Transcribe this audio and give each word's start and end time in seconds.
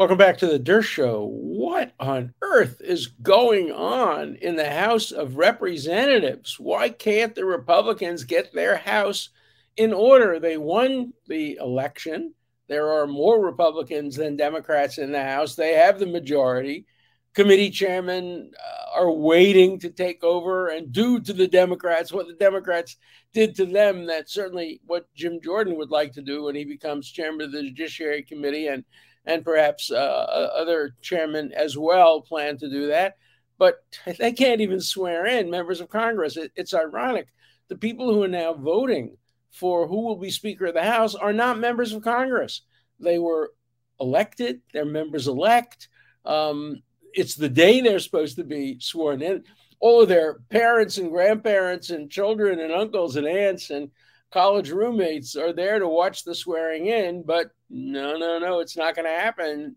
Welcome 0.00 0.16
back 0.16 0.38
to 0.38 0.46
the 0.46 0.58
Dershow. 0.58 0.82
Show. 0.82 1.26
What 1.26 1.92
on 2.00 2.32
earth 2.40 2.80
is 2.80 3.08
going 3.08 3.70
on 3.70 4.36
in 4.36 4.56
the 4.56 4.70
House 4.70 5.12
of 5.12 5.36
Representatives? 5.36 6.58
Why 6.58 6.88
can't 6.88 7.34
the 7.34 7.44
Republicans 7.44 8.24
get 8.24 8.50
their 8.54 8.78
House 8.78 9.28
in 9.76 9.92
order? 9.92 10.40
They 10.40 10.56
won 10.56 11.12
the 11.26 11.58
election. 11.60 12.32
There 12.66 12.88
are 12.88 13.06
more 13.06 13.44
Republicans 13.44 14.16
than 14.16 14.38
Democrats 14.38 14.96
in 14.96 15.12
the 15.12 15.22
House. 15.22 15.54
They 15.54 15.74
have 15.74 15.98
the 15.98 16.06
majority. 16.06 16.86
Committee 17.34 17.70
chairmen 17.70 18.52
uh, 18.58 19.00
are 19.00 19.12
waiting 19.12 19.78
to 19.80 19.90
take 19.90 20.24
over 20.24 20.68
and 20.68 20.92
do 20.92 21.20
to 21.20 21.34
the 21.34 21.46
Democrats 21.46 22.10
what 22.10 22.26
the 22.26 22.32
Democrats 22.32 22.96
did 23.34 23.54
to 23.56 23.66
them. 23.66 24.06
That's 24.06 24.32
certainly 24.32 24.80
what 24.86 25.12
Jim 25.14 25.40
Jordan 25.44 25.76
would 25.76 25.90
like 25.90 26.14
to 26.14 26.22
do 26.22 26.44
when 26.44 26.54
he 26.54 26.64
becomes 26.64 27.10
chairman 27.10 27.42
of 27.42 27.52
the 27.52 27.64
Judiciary 27.64 28.22
Committee 28.22 28.68
and 28.68 28.82
and 29.24 29.44
perhaps 29.44 29.90
uh, 29.90 29.94
other 29.94 30.94
chairmen 31.02 31.52
as 31.52 31.76
well 31.76 32.20
plan 32.20 32.58
to 32.58 32.70
do 32.70 32.88
that. 32.88 33.16
But 33.58 33.76
they 34.18 34.32
can't 34.32 34.60
even 34.60 34.80
swear 34.80 35.26
in 35.26 35.50
members 35.50 35.80
of 35.80 35.88
Congress. 35.88 36.36
It, 36.36 36.52
it's 36.56 36.74
ironic. 36.74 37.28
The 37.68 37.76
people 37.76 38.12
who 38.12 38.22
are 38.22 38.28
now 38.28 38.54
voting 38.54 39.16
for 39.52 39.86
who 39.86 40.02
will 40.02 40.16
be 40.16 40.30
Speaker 40.30 40.66
of 40.66 40.74
the 40.74 40.82
House 40.82 41.14
are 41.14 41.32
not 41.32 41.58
members 41.58 41.92
of 41.92 42.02
Congress. 42.02 42.62
They 42.98 43.18
were 43.18 43.52
elected, 43.98 44.60
they're 44.72 44.84
members 44.84 45.28
elect. 45.28 45.88
Um, 46.24 46.82
it's 47.12 47.34
the 47.34 47.48
day 47.48 47.80
they're 47.80 47.98
supposed 47.98 48.36
to 48.36 48.44
be 48.44 48.78
sworn 48.80 49.22
in. 49.22 49.44
All 49.80 50.02
of 50.02 50.08
their 50.08 50.40
parents 50.50 50.98
and 50.98 51.10
grandparents 51.10 51.90
and 51.90 52.10
children 52.10 52.60
and 52.60 52.72
uncles 52.72 53.16
and 53.16 53.26
aunts 53.26 53.70
and 53.70 53.90
college 54.30 54.70
roommates 54.70 55.36
are 55.36 55.52
there 55.52 55.78
to 55.78 55.88
watch 55.88 56.24
the 56.24 56.34
swearing 56.34 56.86
in, 56.86 57.22
but 57.22 57.50
no, 57.68 58.16
no, 58.16 58.38
no, 58.38 58.60
it's 58.60 58.76
not 58.76 58.94
going 58.94 59.06
to 59.06 59.20
happen. 59.20 59.76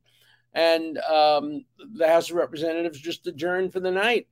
And 0.53 0.97
um, 0.99 1.65
the 1.95 2.07
House 2.07 2.29
of 2.29 2.35
Representatives 2.35 2.99
just 2.99 3.25
adjourned 3.27 3.73
for 3.73 3.79
the 3.79 3.91
night. 3.91 4.27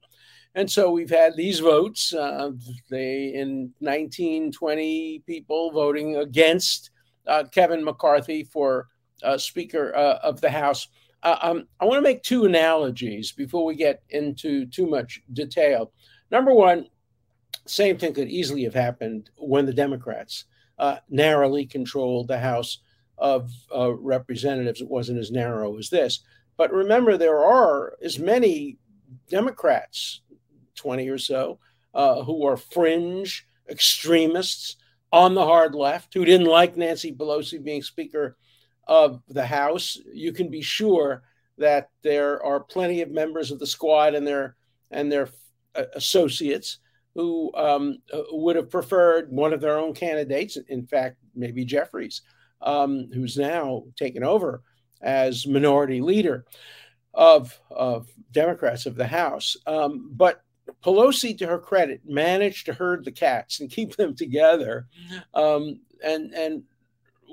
And 0.53 0.69
so 0.69 0.91
we've 0.91 1.09
had 1.09 1.35
these 1.35 1.59
votes. 1.59 2.13
Uh, 2.13 2.51
they 2.89 3.33
in 3.33 3.71
19, 3.79 4.51
20 4.51 5.23
people 5.25 5.71
voting 5.71 6.17
against 6.17 6.91
uh, 7.25 7.45
Kevin 7.51 7.83
McCarthy 7.83 8.43
for 8.43 8.87
uh, 9.23 9.37
Speaker 9.37 9.95
uh, 9.95 10.19
of 10.23 10.41
the 10.41 10.49
House. 10.49 10.87
Uh, 11.23 11.37
um, 11.41 11.67
I 11.79 11.85
want 11.85 11.97
to 11.97 12.01
make 12.01 12.23
two 12.23 12.45
analogies 12.45 13.31
before 13.31 13.63
we 13.63 13.75
get 13.75 14.03
into 14.09 14.65
too 14.65 14.87
much 14.87 15.21
detail. 15.31 15.91
Number 16.31 16.53
one, 16.53 16.87
same 17.71 17.97
thing 17.97 18.13
could 18.13 18.27
easily 18.27 18.63
have 18.63 18.73
happened 18.73 19.29
when 19.37 19.65
the 19.65 19.73
Democrats 19.73 20.45
uh, 20.77 20.97
narrowly 21.09 21.65
controlled 21.65 22.27
the 22.27 22.39
House 22.39 22.79
of 23.17 23.51
uh, 23.73 23.93
Representatives. 23.93 24.81
It 24.81 24.89
wasn't 24.89 25.19
as 25.19 25.31
narrow 25.31 25.77
as 25.77 25.89
this. 25.89 26.19
But 26.57 26.73
remember, 26.73 27.17
there 27.17 27.39
are 27.39 27.93
as 28.03 28.19
many 28.19 28.77
Democrats, 29.29 30.21
20 30.75 31.07
or 31.07 31.17
so, 31.17 31.59
uh, 31.93 32.23
who 32.23 32.45
are 32.45 32.57
fringe 32.57 33.47
extremists 33.69 34.75
on 35.13 35.33
the 35.33 35.45
hard 35.45 35.73
left 35.73 36.13
who 36.13 36.25
didn't 36.25 36.47
like 36.47 36.75
Nancy 36.75 37.13
Pelosi 37.13 37.63
being 37.63 37.81
Speaker 37.81 38.37
of 38.87 39.21
the 39.29 39.45
House. 39.45 39.97
You 40.13 40.33
can 40.33 40.49
be 40.49 40.61
sure 40.61 41.23
that 41.57 41.89
there 42.01 42.43
are 42.43 42.59
plenty 42.59 43.01
of 43.01 43.11
members 43.11 43.51
of 43.51 43.59
the 43.59 43.67
squad 43.67 44.13
and 44.13 44.25
their 44.27 44.55
and 44.89 45.11
their 45.11 45.29
uh, 45.75 45.83
associates 45.95 46.79
who 47.15 47.53
um, 47.55 47.97
would 48.31 48.55
have 48.55 48.69
preferred 48.69 49.31
one 49.31 49.53
of 49.53 49.61
their 49.61 49.77
own 49.77 49.93
candidates. 49.93 50.57
In 50.69 50.85
fact, 50.85 51.17
maybe 51.35 51.65
Jeffries, 51.65 52.21
um, 52.61 53.09
who's 53.13 53.37
now 53.37 53.83
taken 53.95 54.23
over 54.23 54.63
as 55.01 55.47
minority 55.47 56.01
leader 56.01 56.45
of, 57.13 57.59
of 57.69 58.07
Democrats 58.31 58.85
of 58.85 58.95
the 58.95 59.07
House. 59.07 59.57
Um, 59.67 60.11
but 60.13 60.43
Pelosi, 60.83 61.37
to 61.39 61.47
her 61.47 61.59
credit, 61.59 62.01
managed 62.05 62.67
to 62.67 62.73
herd 62.73 63.03
the 63.03 63.11
cats 63.11 63.59
and 63.59 63.69
keep 63.69 63.95
them 63.95 64.15
together. 64.15 64.87
Um, 65.33 65.81
and, 66.03 66.33
and 66.33 66.63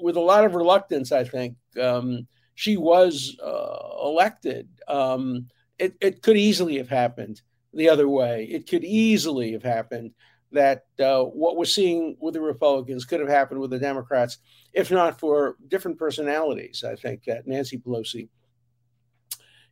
with 0.03 0.17
a 0.17 0.21
lot 0.21 0.45
of 0.45 0.55
reluctance, 0.55 1.13
I 1.13 1.25
think, 1.25 1.57
um, 1.81 2.27
she 2.55 2.77
was 2.77 3.37
uh, 3.41 3.79
elected. 4.03 4.69
Um, 4.89 5.47
it, 5.79 5.95
it 6.01 6.23
could 6.23 6.37
easily 6.37 6.79
have 6.79 6.89
happened 6.89 7.41
the 7.79 7.89
other 7.89 8.09
way. 8.09 8.45
It 8.51 8.69
could 8.69 8.85
easily 8.85 9.53
have 9.53 9.63
happened 9.63 10.11
that 10.51 10.85
uh, 10.99 11.23
what 11.23 11.57
we're 11.57 11.65
seeing 11.65 12.17
with 12.21 12.35
the 12.35 12.41
Republicans 12.41 13.05
could 13.05 13.21
have 13.21 13.29
happened 13.29 13.61
with 13.61 13.71
the 13.71 13.79
Democrats, 13.79 14.39
if 14.73 14.91
not 14.91 15.21
for 15.21 15.57
different 15.69 15.99
personalities. 15.99 16.85
I 16.87 16.97
think 16.97 17.25
that 17.25 17.47
Nancy 17.47 17.79
Pelosi 17.79 18.29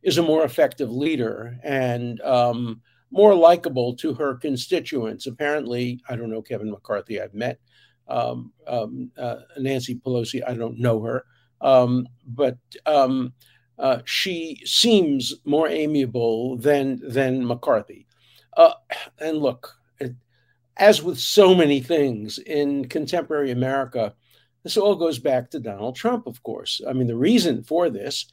is 0.03 0.17
a 0.17 0.23
more 0.23 0.45
effective 0.45 0.89
leader 0.89 1.57
and 1.63 2.21
um, 2.21 2.81
more 3.11 3.35
likable 3.35 3.95
to 3.97 4.13
her 4.13 4.35
constituents. 4.35 5.27
Apparently, 5.27 5.99
I 6.07 6.15
don't 6.15 6.29
know 6.29 6.41
Kevin 6.41 6.71
McCarthy. 6.71 7.19
I've 7.19 7.33
met 7.33 7.59
um, 8.07 8.53
um, 8.67 9.11
uh, 9.17 9.39
Nancy 9.57 9.95
Pelosi. 9.95 10.41
I 10.47 10.53
don't 10.53 10.79
know 10.79 11.01
her, 11.01 11.25
um, 11.59 12.07
but 12.25 12.57
um, 12.85 13.33
uh, 13.79 13.99
she 14.05 14.61
seems 14.65 15.35
more 15.45 15.67
amiable 15.67 16.57
than 16.57 16.99
than 17.07 17.45
McCarthy. 17.45 18.07
Uh, 18.55 18.73
and 19.19 19.37
look, 19.37 19.75
it, 19.99 20.15
as 20.77 21.03
with 21.03 21.19
so 21.19 21.53
many 21.53 21.79
things 21.79 22.39
in 22.39 22.87
contemporary 22.87 23.51
America, 23.51 24.13
this 24.63 24.77
all 24.77 24.95
goes 24.95 25.19
back 25.19 25.49
to 25.51 25.59
Donald 25.59 25.95
Trump, 25.95 26.27
of 26.27 26.41
course. 26.43 26.81
I 26.87 26.93
mean, 26.93 27.07
the 27.07 27.15
reason 27.15 27.63
for 27.63 27.89
this 27.89 28.31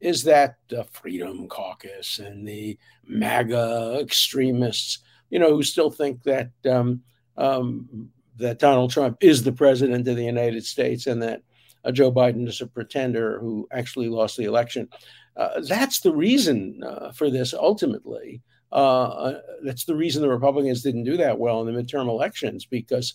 is 0.00 0.24
that 0.24 0.56
the 0.68 0.84
Freedom 0.84 1.48
Caucus 1.48 2.18
and 2.18 2.46
the 2.46 2.78
MAGA 3.06 3.98
extremists, 4.00 5.00
you 5.30 5.38
know, 5.38 5.54
who 5.54 5.62
still 5.62 5.90
think 5.90 6.22
that 6.22 6.50
um, 6.70 7.02
um, 7.36 8.08
that 8.36 8.58
Donald 8.58 8.90
Trump 8.90 9.16
is 9.20 9.42
the 9.42 9.52
president 9.52 10.08
of 10.08 10.16
the 10.16 10.24
United 10.24 10.64
States 10.64 11.06
and 11.06 11.22
that 11.22 11.42
uh, 11.86 11.92
Joe 11.92 12.12
Biden 12.12 12.48
is 12.48 12.60
a 12.60 12.66
pretender 12.66 13.38
who 13.38 13.68
actually 13.72 14.08
lost 14.08 14.36
the 14.36 14.44
election. 14.44 14.88
Uh, 15.36 15.60
that's 15.60 16.00
the 16.00 16.14
reason 16.14 16.82
uh, 16.84 17.12
for 17.12 17.30
this 17.30 17.54
ultimately. 17.54 18.42
Uh, 18.72 19.04
uh, 19.04 19.40
that's 19.62 19.84
the 19.84 19.94
reason 19.94 20.22
the 20.22 20.28
Republicans 20.28 20.82
didn't 20.82 21.04
do 21.04 21.16
that 21.16 21.38
well 21.38 21.60
in 21.60 21.72
the 21.72 21.80
midterm 21.80 22.08
elections 22.08 22.66
because 22.66 23.14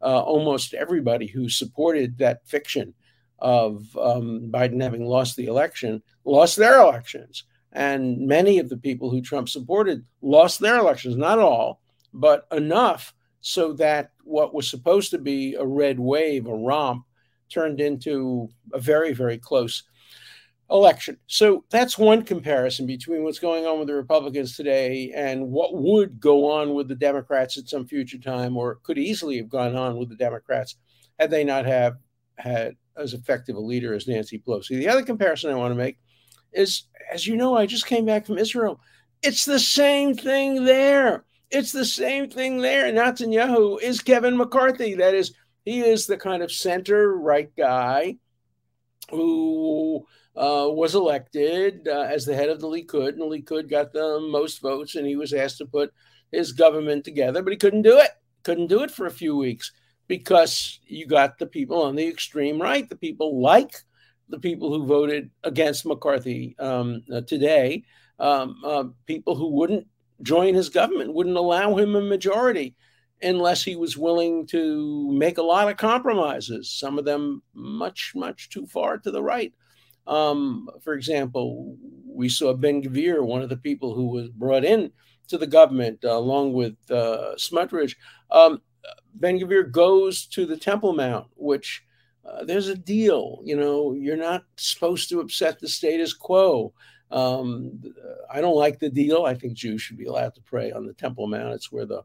almost 0.00 0.74
everybody 0.74 1.26
who 1.26 1.48
supported 1.48 2.18
that 2.18 2.46
fiction 2.46 2.94
of 3.38 3.96
um, 3.96 4.50
Biden 4.52 4.82
having 4.82 5.04
lost 5.06 5.36
the 5.36 5.46
election 5.46 6.02
lost 6.24 6.56
their 6.56 6.80
elections. 6.80 7.44
And 7.72 8.26
many 8.26 8.58
of 8.58 8.68
the 8.68 8.76
people 8.76 9.10
who 9.10 9.22
Trump 9.22 9.48
supported 9.48 10.04
lost 10.20 10.60
their 10.60 10.78
elections, 10.78 11.16
not 11.16 11.38
all, 11.38 11.80
but 12.12 12.46
enough 12.52 13.14
so 13.40 13.72
that 13.74 14.10
what 14.24 14.52
was 14.52 14.68
supposed 14.68 15.10
to 15.12 15.18
be 15.18 15.54
a 15.54 15.64
red 15.64 15.98
wave, 15.98 16.46
a 16.46 16.54
romp, 16.54 17.04
turned 17.50 17.80
into 17.80 18.48
a 18.72 18.78
very, 18.78 19.12
very 19.12 19.38
close 19.38 19.82
election. 20.70 21.16
So 21.26 21.64
that's 21.70 21.98
one 21.98 22.22
comparison 22.22 22.86
between 22.86 23.24
what's 23.24 23.40
going 23.40 23.66
on 23.66 23.78
with 23.78 23.88
the 23.88 23.94
Republicans 23.94 24.56
today 24.56 25.12
and 25.14 25.48
what 25.48 25.74
would 25.74 26.20
go 26.20 26.50
on 26.50 26.74
with 26.74 26.88
the 26.88 26.94
Democrats 26.94 27.58
at 27.58 27.68
some 27.68 27.86
future 27.86 28.18
time, 28.18 28.56
or 28.56 28.76
could 28.84 28.98
easily 28.98 29.36
have 29.36 29.48
gone 29.48 29.74
on 29.74 29.96
with 29.96 30.08
the 30.08 30.16
Democrats 30.16 30.76
had 31.18 31.30
they 31.30 31.44
not 31.44 31.66
have 31.66 31.96
had 32.38 32.76
as 32.96 33.14
effective 33.14 33.56
a 33.56 33.60
leader 33.60 33.94
as 33.94 34.06
Nancy 34.06 34.38
Pelosi. 34.38 34.78
The 34.78 34.88
other 34.88 35.02
comparison 35.02 35.50
I 35.50 35.56
want 35.56 35.72
to 35.72 35.78
make 35.78 35.98
is, 36.52 36.84
as 37.12 37.26
you 37.26 37.36
know, 37.36 37.56
I 37.56 37.66
just 37.66 37.86
came 37.86 38.06
back 38.06 38.26
from 38.26 38.38
Israel. 38.38 38.80
It's 39.22 39.44
the 39.44 39.58
same 39.58 40.14
thing 40.14 40.64
there. 40.64 41.24
It's 41.50 41.72
the 41.72 41.84
same 41.84 42.30
thing 42.30 42.58
there. 42.60 42.90
Netanyahu 42.92 43.80
is 43.82 44.00
Kevin 44.00 44.36
McCarthy. 44.36 44.94
That 44.94 45.14
is 45.14 45.34
he 45.64 45.80
is 45.80 46.06
the 46.06 46.16
kind 46.16 46.42
of 46.42 46.52
center 46.52 47.16
right 47.16 47.50
guy 47.56 48.16
who 49.10 50.06
uh, 50.36 50.68
was 50.70 50.94
elected 50.94 51.86
uh, 51.88 52.02
as 52.02 52.24
the 52.24 52.34
head 52.34 52.48
of 52.48 52.60
the 52.60 52.66
Likud, 52.66 53.10
and 53.10 53.20
the 53.20 53.26
Likud 53.26 53.68
got 53.68 53.92
the 53.92 54.20
most 54.30 54.60
votes, 54.60 54.94
and 54.94 55.06
he 55.06 55.16
was 55.16 55.32
asked 55.32 55.58
to 55.58 55.66
put 55.66 55.92
his 56.32 56.52
government 56.52 57.04
together, 57.04 57.42
but 57.42 57.52
he 57.52 57.56
couldn't 57.56 57.82
do 57.82 57.98
it. 57.98 58.10
Couldn't 58.42 58.68
do 58.68 58.82
it 58.82 58.90
for 58.90 59.06
a 59.06 59.10
few 59.10 59.36
weeks 59.36 59.72
because 60.06 60.80
you 60.86 61.06
got 61.06 61.38
the 61.38 61.46
people 61.46 61.82
on 61.82 61.94
the 61.94 62.06
extreme 62.06 62.60
right, 62.60 62.88
the 62.88 62.96
people 62.96 63.40
like 63.40 63.74
the 64.28 64.38
people 64.38 64.72
who 64.72 64.86
voted 64.86 65.30
against 65.44 65.84
McCarthy 65.84 66.56
um, 66.58 67.02
uh, 67.12 67.20
today, 67.22 67.82
um, 68.18 68.60
uh, 68.64 68.84
people 69.06 69.34
who 69.34 69.48
wouldn't 69.48 69.86
join 70.22 70.54
his 70.54 70.68
government, 70.68 71.12
wouldn't 71.12 71.36
allow 71.36 71.76
him 71.76 71.96
a 71.96 72.00
majority 72.00 72.76
unless 73.22 73.62
he 73.62 73.76
was 73.76 73.96
willing 73.96 74.46
to 74.46 75.10
make 75.12 75.38
a 75.38 75.42
lot 75.42 75.68
of 75.68 75.76
compromises, 75.76 76.70
some 76.70 76.98
of 76.98 77.04
them 77.04 77.42
much, 77.54 78.12
much 78.14 78.48
too 78.48 78.66
far 78.66 78.98
to 78.98 79.10
the 79.10 79.22
right. 79.22 79.52
Um, 80.06 80.68
for 80.82 80.94
example, 80.94 81.76
we 82.06 82.28
saw 82.28 82.52
Ben 82.54 82.82
Gvir, 82.82 83.22
one 83.24 83.42
of 83.42 83.48
the 83.48 83.56
people 83.56 83.94
who 83.94 84.06
was 84.06 84.28
brought 84.30 84.64
in 84.64 84.90
to 85.28 85.38
the 85.38 85.46
government 85.46 86.04
uh, 86.04 86.16
along 86.16 86.52
with 86.52 86.76
uh. 86.90 87.34
Um, 88.30 88.62
ben 89.14 89.38
Gvir 89.38 89.70
goes 89.70 90.26
to 90.26 90.46
the 90.46 90.56
Temple 90.56 90.92
Mount, 90.92 91.28
which 91.36 91.82
uh, 92.24 92.44
there's 92.44 92.68
a 92.68 92.74
deal. 92.74 93.40
You 93.44 93.56
know, 93.56 93.92
you're 93.92 94.16
not 94.16 94.44
supposed 94.56 95.08
to 95.10 95.20
upset 95.20 95.58
the 95.58 95.68
status 95.68 96.12
quo. 96.12 96.72
Um, 97.10 97.80
I 98.30 98.40
don't 98.40 98.56
like 98.56 98.78
the 98.78 98.90
deal. 98.90 99.24
I 99.24 99.34
think 99.34 99.54
Jews 99.54 99.82
should 99.82 99.96
be 99.98 100.06
allowed 100.06 100.34
to 100.34 100.42
pray 100.42 100.70
on 100.72 100.86
the 100.86 100.94
Temple 100.94 101.26
Mount. 101.26 101.54
It's 101.54 101.72
where 101.72 101.86
the 101.86 102.02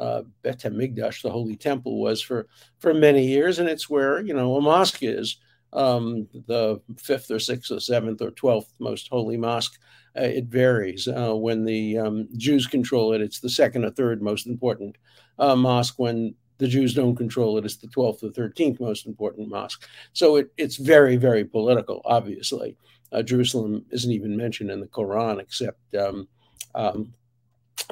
uh, 0.00 0.22
Bet 0.42 0.60
the 0.60 1.30
Holy 1.30 1.56
Temple, 1.56 2.00
was 2.00 2.22
for 2.22 2.48
for 2.78 2.94
many 2.94 3.26
years, 3.26 3.58
and 3.58 3.68
it's 3.68 3.88
where 3.88 4.20
you 4.20 4.34
know 4.34 4.56
a 4.56 4.60
mosque 4.60 5.02
is, 5.02 5.36
um, 5.72 6.26
the 6.46 6.80
fifth 6.98 7.30
or 7.30 7.38
sixth 7.38 7.70
or 7.70 7.80
seventh 7.80 8.22
or 8.22 8.30
twelfth 8.30 8.72
most 8.78 9.08
holy 9.08 9.36
mosque. 9.36 9.78
Uh, 10.18 10.22
it 10.22 10.46
varies. 10.46 11.06
Uh, 11.06 11.36
when 11.36 11.64
the 11.64 11.98
um, 11.98 12.28
Jews 12.36 12.66
control 12.66 13.12
it, 13.12 13.20
it's 13.20 13.40
the 13.40 13.48
second 13.48 13.84
or 13.84 13.90
third 13.90 14.22
most 14.22 14.46
important 14.46 14.96
uh, 15.38 15.54
mosque. 15.54 15.98
When 15.98 16.34
the 16.58 16.66
Jews 16.66 16.94
don't 16.94 17.14
control 17.14 17.58
it, 17.58 17.64
it's 17.64 17.76
the 17.76 17.86
twelfth 17.88 18.24
or 18.24 18.30
thirteenth 18.30 18.80
most 18.80 19.06
important 19.06 19.48
mosque. 19.48 19.86
So 20.12 20.36
it, 20.36 20.50
it's 20.56 20.76
very, 20.76 21.16
very 21.16 21.44
political. 21.44 22.02
Obviously, 22.04 22.76
uh, 23.12 23.22
Jerusalem 23.22 23.84
isn't 23.90 24.12
even 24.12 24.36
mentioned 24.36 24.70
in 24.70 24.80
the 24.80 24.86
Quran 24.86 25.40
except 25.40 25.94
um, 25.94 26.26
um, 26.74 27.12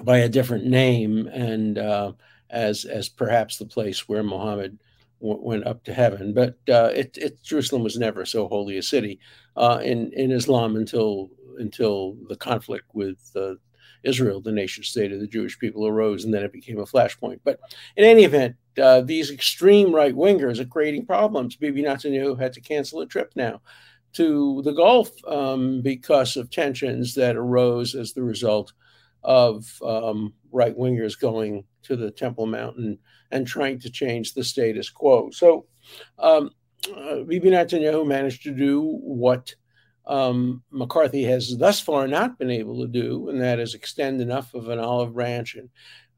by 0.02 0.18
a 0.18 0.28
different 0.28 0.66
name 0.66 1.26
and 1.28 1.78
uh, 1.78 2.12
as 2.50 2.84
as 2.84 3.08
perhaps 3.08 3.56
the 3.56 3.66
place 3.66 4.08
where 4.08 4.22
Muhammad 4.22 4.78
w- 5.20 5.42
went 5.42 5.66
up 5.66 5.84
to 5.84 5.94
heaven. 5.94 6.32
But 6.32 6.58
uh, 6.68 6.90
it, 6.94 7.16
it, 7.16 7.42
Jerusalem 7.42 7.82
was 7.82 7.96
never 7.96 8.24
so 8.24 8.48
holy 8.48 8.78
a 8.78 8.82
city 8.82 9.20
uh, 9.56 9.80
in 9.82 10.12
in 10.12 10.30
Islam 10.30 10.76
until 10.76 11.30
until 11.58 12.16
the 12.28 12.36
conflict 12.36 12.86
with 12.94 13.18
uh, 13.34 13.54
Israel, 14.04 14.40
the 14.40 14.52
nation 14.52 14.84
state 14.84 15.12
of 15.12 15.20
the 15.20 15.26
Jewish 15.26 15.58
people, 15.58 15.86
arose, 15.86 16.24
and 16.24 16.32
then 16.32 16.44
it 16.44 16.52
became 16.52 16.78
a 16.78 16.84
flashpoint. 16.84 17.40
But 17.44 17.58
in 17.96 18.04
any 18.04 18.24
event, 18.24 18.56
uh, 18.80 19.00
these 19.00 19.30
extreme 19.30 19.92
right 19.94 20.14
wingers 20.14 20.60
are 20.60 20.66
creating 20.66 21.06
problems. 21.06 21.56
Bibi 21.56 21.82
Netanyahu 21.82 22.38
had 22.38 22.52
to 22.52 22.60
cancel 22.60 23.00
a 23.00 23.06
trip 23.06 23.32
now 23.34 23.60
to 24.14 24.62
the 24.62 24.72
Gulf 24.72 25.10
um, 25.26 25.82
because 25.82 26.36
of 26.36 26.50
tensions 26.50 27.14
that 27.14 27.36
arose 27.36 27.94
as 27.94 28.12
the 28.12 28.22
result 28.22 28.72
of 29.22 29.64
um, 29.82 30.32
right 30.50 30.76
wingers 30.76 31.18
going 31.18 31.64
to 31.82 31.96
the 31.96 32.10
Temple 32.10 32.46
Mountain 32.46 32.98
and 33.30 33.46
trying 33.46 33.78
to 33.80 33.90
change 33.90 34.34
the 34.34 34.44
status 34.44 34.90
quo. 34.90 35.30
So, 35.30 35.66
um, 36.18 36.50
uh, 36.96 37.22
Bibi 37.24 37.50
Netanyahu 37.50 38.06
managed 38.06 38.42
to 38.44 38.52
do 38.52 38.82
what 39.02 39.54
um, 40.06 40.62
McCarthy 40.70 41.24
has 41.24 41.56
thus 41.58 41.80
far 41.80 42.08
not 42.08 42.38
been 42.38 42.50
able 42.50 42.80
to 42.80 42.88
do, 42.88 43.28
and 43.28 43.40
that 43.40 43.58
is 43.58 43.74
extend 43.74 44.20
enough 44.20 44.54
of 44.54 44.68
an 44.68 44.78
olive 44.78 45.14
branch 45.14 45.54
and 45.54 45.68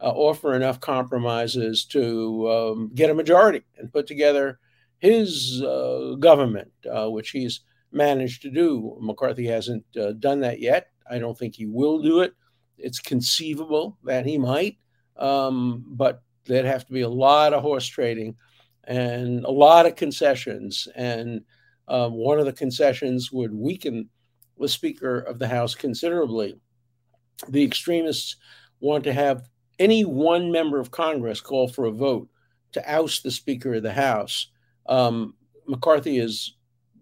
uh, 0.01 0.11
offer 0.11 0.55
enough 0.55 0.81
compromises 0.81 1.85
to 1.87 2.51
um, 2.51 2.91
get 2.95 3.11
a 3.11 3.15
majority 3.15 3.63
and 3.79 3.93
put 3.93 4.07
together 4.07 4.59
his 4.99 5.63
uh, 5.63 6.15
government, 6.19 6.71
uh, 6.91 7.09
which 7.11 7.31
he's 7.31 7.61
managed 7.91 8.43
to 8.43 8.51
do. 8.51 8.97
McCarthy 9.01 9.47
hasn't 9.47 9.85
uh, 10.01 10.13
done 10.13 10.41
that 10.41 10.61
yet. 10.61 10.89
I 11.11 11.19
don't 11.19 11.37
think 11.37 11.57
he 11.57 11.67
will 11.67 12.01
do 12.01 12.21
it 12.21 12.35
it's 12.83 13.01
conceivable 13.01 13.99
that 14.05 14.27
he 14.27 14.39
might, 14.39 14.79
um, 15.17 15.85
but 15.87 16.23
there'd 16.47 16.65
have 16.65 16.87
to 16.87 16.93
be 16.93 17.03
a 17.03 17.09
lot 17.09 17.53
of 17.53 17.63
horse 17.63 17.87
trading 17.87 18.37
and 18.85 19.45
a 19.45 19.51
lot 19.51 19.87
of 19.87 19.97
concessions. 19.97 20.89
And 20.95 21.43
um, 21.89 22.15
one 22.15 22.39
of 22.39 22.47
the 22.47 22.53
concessions 22.53 23.31
would 23.33 23.55
weaken 23.55 24.09
the 24.59 24.69
Speaker 24.69 25.21
of 25.21 25.39
the 25.39 25.49
House 25.49 25.75
considerably. 25.75 26.59
The 27.49 27.65
extremists 27.65 28.37
want 28.81 29.05
to 29.05 29.13
have 29.13 29.49
any 29.79 30.05
one 30.05 30.53
member 30.53 30.79
of 30.79 30.91
Congress 30.91 31.41
call 31.41 31.69
for 31.69 31.87
a 31.87 31.91
vote 31.91 32.29
to 32.73 32.93
oust 32.93 33.23
the 33.23 33.31
Speaker 33.31 33.75
of 33.75 33.83
the 33.83 33.93
House. 33.93 34.49
Um, 34.87 35.35
McCarthy 35.67 36.19
has 36.19 36.53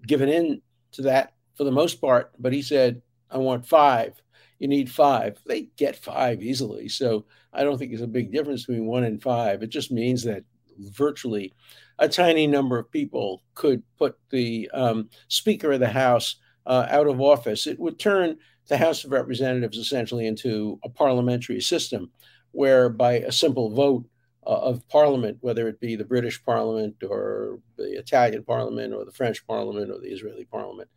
given 0.07 0.29
in 0.29 0.63
to 0.93 1.03
that 1.03 1.33
for 1.57 1.65
the 1.65 1.73
most 1.73 2.01
part, 2.01 2.33
but 2.39 2.53
he 2.53 2.63
said, 2.63 3.03
I 3.31 3.39
want 3.39 3.67
five 3.67 4.15
you 4.59 4.69
need 4.69 4.91
five. 4.91 5.39
They 5.47 5.69
get 5.77 5.97
five 5.97 6.43
easily. 6.43 6.89
So 6.89 7.27
I 7.53 7.63
don't 7.63 7.79
think 7.79 7.91
there's 7.91 8.03
a 8.03 8.09
big 8.09 8.33
difference 8.33 8.67
between 8.67 8.87
one 8.87 9.05
and 9.05 9.23
five. 9.23 9.63
It 9.63 9.69
just 9.69 9.93
means 9.93 10.25
that 10.25 10.45
virtually 10.79 11.53
a 11.99 12.09
tiny 12.09 12.47
number 12.47 12.79
of 12.79 12.91
people 12.91 13.43
could 13.55 13.83
put 13.97 14.17
the 14.31 14.71
um, 14.73 15.09
Speaker 15.29 15.73
of 15.73 15.81
the 15.81 15.89
House 15.89 16.37
uh, 16.67 16.87
out 16.91 17.07
of 17.07 17.21
office. 17.21 17.67
It 17.67 17.79
would 17.79 17.99
turn 17.99 18.37
the 18.69 18.77
House 18.77 19.05
of 19.05 19.13
Representatives 19.13 19.79
essentially 19.79 20.27
into 20.27 20.79
a 20.85 20.89
parliamentary 20.89 21.61
system 21.61 22.11
where 22.53 22.89
by 22.89 23.15
a 23.15 23.33
simple 23.33 23.71
vote 23.71 24.05
uh, 24.47 24.51
of 24.51 24.87
Parliament, 24.89 25.39
whether 25.41 25.69
it 25.69 25.81
be 25.81 25.97
the 25.97 26.05
British 26.05 26.43
Parliament 26.45 26.97
or 27.03 27.59
the 27.77 27.99
Italian 27.99 28.45
Parliament 28.45 28.95
or 28.95 29.05
the 29.05 29.13
French 29.13 29.47
Parliament 29.47 29.91
or 29.91 29.99
the 29.99 30.13
Israeli 30.13 30.45
Parliament, 30.45 30.89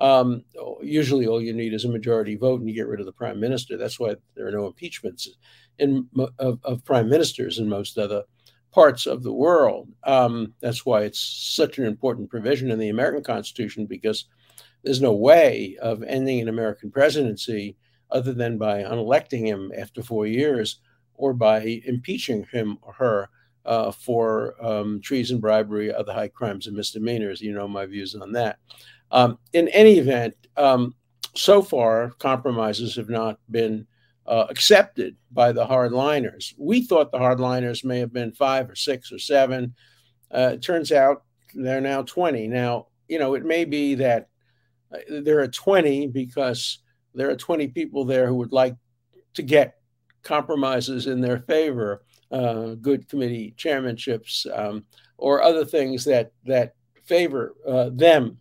um, 0.00 0.44
usually, 0.82 1.26
all 1.26 1.42
you 1.42 1.52
need 1.52 1.74
is 1.74 1.84
a 1.84 1.90
majority 1.90 2.36
vote, 2.36 2.60
and 2.60 2.68
you 2.68 2.74
get 2.74 2.86
rid 2.86 3.00
of 3.00 3.06
the 3.06 3.12
prime 3.12 3.38
minister. 3.38 3.76
That's 3.76 4.00
why 4.00 4.16
there 4.34 4.46
are 4.46 4.52
no 4.52 4.66
impeachments 4.66 5.28
in 5.78 6.08
of, 6.38 6.58
of 6.64 6.84
prime 6.84 7.08
ministers 7.08 7.58
in 7.58 7.68
most 7.68 7.98
other 7.98 8.24
parts 8.72 9.06
of 9.06 9.22
the 9.22 9.32
world. 9.32 9.88
Um, 10.04 10.54
that's 10.60 10.86
why 10.86 11.02
it's 11.02 11.20
such 11.20 11.78
an 11.78 11.84
important 11.84 12.30
provision 12.30 12.70
in 12.70 12.78
the 12.78 12.88
American 12.88 13.24
Constitution 13.24 13.86
because 13.86 14.26
there's 14.82 15.00
no 15.00 15.12
way 15.12 15.76
of 15.82 16.02
ending 16.02 16.40
an 16.40 16.48
American 16.48 16.90
presidency 16.90 17.76
other 18.10 18.32
than 18.32 18.58
by 18.58 18.82
unelecting 18.82 19.46
him 19.46 19.72
after 19.76 20.02
four 20.02 20.26
years 20.26 20.80
or 21.14 21.34
by 21.34 21.82
impeaching 21.84 22.46
him 22.52 22.78
or 22.82 22.92
her 22.94 23.28
uh, 23.66 23.92
for 23.92 24.54
um, 24.64 25.00
treason, 25.02 25.38
bribery, 25.38 25.92
other 25.92 26.12
high 26.12 26.28
crimes 26.28 26.66
and 26.66 26.76
misdemeanors. 26.76 27.40
You 27.40 27.52
know 27.52 27.68
my 27.68 27.86
views 27.86 28.14
on 28.14 28.32
that. 28.32 28.58
Um, 29.10 29.38
in 29.52 29.68
any 29.68 29.98
event, 29.98 30.34
um, 30.56 30.94
so 31.34 31.62
far, 31.62 32.10
compromises 32.18 32.96
have 32.96 33.08
not 33.08 33.38
been 33.50 33.86
uh, 34.26 34.46
accepted 34.48 35.16
by 35.32 35.52
the 35.52 35.66
hardliners. 35.66 36.54
We 36.58 36.82
thought 36.82 37.10
the 37.10 37.18
hardliners 37.18 37.84
may 37.84 37.98
have 37.98 38.12
been 38.12 38.32
five 38.32 38.70
or 38.70 38.76
six 38.76 39.12
or 39.12 39.18
seven. 39.18 39.74
Uh, 40.30 40.52
it 40.54 40.62
turns 40.62 40.92
out 40.92 41.24
they're 41.54 41.80
now 41.80 42.02
20. 42.02 42.46
Now, 42.48 42.86
you 43.08 43.18
know, 43.18 43.34
it 43.34 43.44
may 43.44 43.64
be 43.64 43.96
that 43.96 44.28
uh, 44.94 44.98
there 45.22 45.40
are 45.40 45.48
20 45.48 46.08
because 46.08 46.78
there 47.14 47.30
are 47.30 47.36
20 47.36 47.68
people 47.68 48.04
there 48.04 48.26
who 48.26 48.36
would 48.36 48.52
like 48.52 48.76
to 49.34 49.42
get 49.42 49.74
compromises 50.22 51.06
in 51.06 51.20
their 51.20 51.40
favor, 51.40 52.04
uh, 52.30 52.74
good 52.74 53.08
committee 53.08 53.54
chairmanships, 53.56 54.46
um, 54.56 54.84
or 55.18 55.42
other 55.42 55.64
things 55.64 56.04
that 56.04 56.32
that 56.44 56.74
favor 57.04 57.54
uh, 57.66 57.90
them 57.92 58.39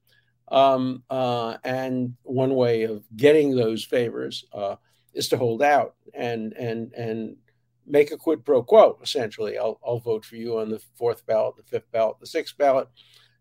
um, 0.52 1.04
uh, 1.10 1.58
and 1.64 2.16
one 2.24 2.56
way 2.56 2.84
of 2.84 3.04
getting 3.16 3.56
those 3.56 3.84
favors 3.84 4.46
uh, 4.54 4.76
is 5.14 5.30
to 5.30 5.38
hold 5.38 5.62
out 5.62 5.96
and 6.14 6.54
and 6.54 6.94
and 6.94 7.38
make 7.86 8.12
a 8.12 8.18
quid 8.18 8.46
pro 8.46 8.64
quo. 8.64 8.98
Essentially, 9.02 9.58
I'll 9.58 9.80
I'll 9.86 10.00
vote 10.00 10.26
for 10.26 10.36
you 10.36 10.60
on 10.60 10.70
the 10.70 10.82
fourth 10.96 11.26
ballot, 11.26 11.58
the 11.58 11.64
fifth 11.64 11.92
ballot, 11.92 12.20
the 12.20 12.28
sixth 12.28 12.58
ballot, 12.58 12.88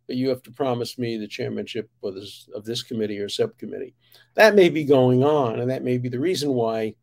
but 0.07 0.17
you 0.17 0.29
have 0.29 0.43
to 0.45 0.50
promise 0.50 0.99
me 0.99 1.17
the 1.17 1.29
chairmanship 1.29 1.91
of 2.03 2.15
this 2.15 2.49
of 2.55 2.65
this 2.65 2.83
committee 2.83 3.19
or 3.19 3.29
subcommittee. 3.29 3.95
That 4.35 4.55
may 4.55 4.69
be 4.69 4.85
going 4.85 5.25
on, 5.25 5.61
and 5.61 5.71
that 5.71 5.85
may 5.85 5.99
be 5.99 6.09
the 6.09 6.21
reason 6.21 6.53
why 6.53 6.95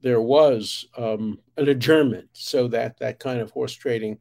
there 0.00 0.20
was 0.20 0.86
um, 0.96 1.38
an 1.56 1.68
adjournment, 1.68 2.28
so 2.32 2.68
that 2.68 2.98
that 2.98 3.18
kind 3.18 3.40
of 3.40 3.50
horse 3.50 3.72
trading, 3.72 4.18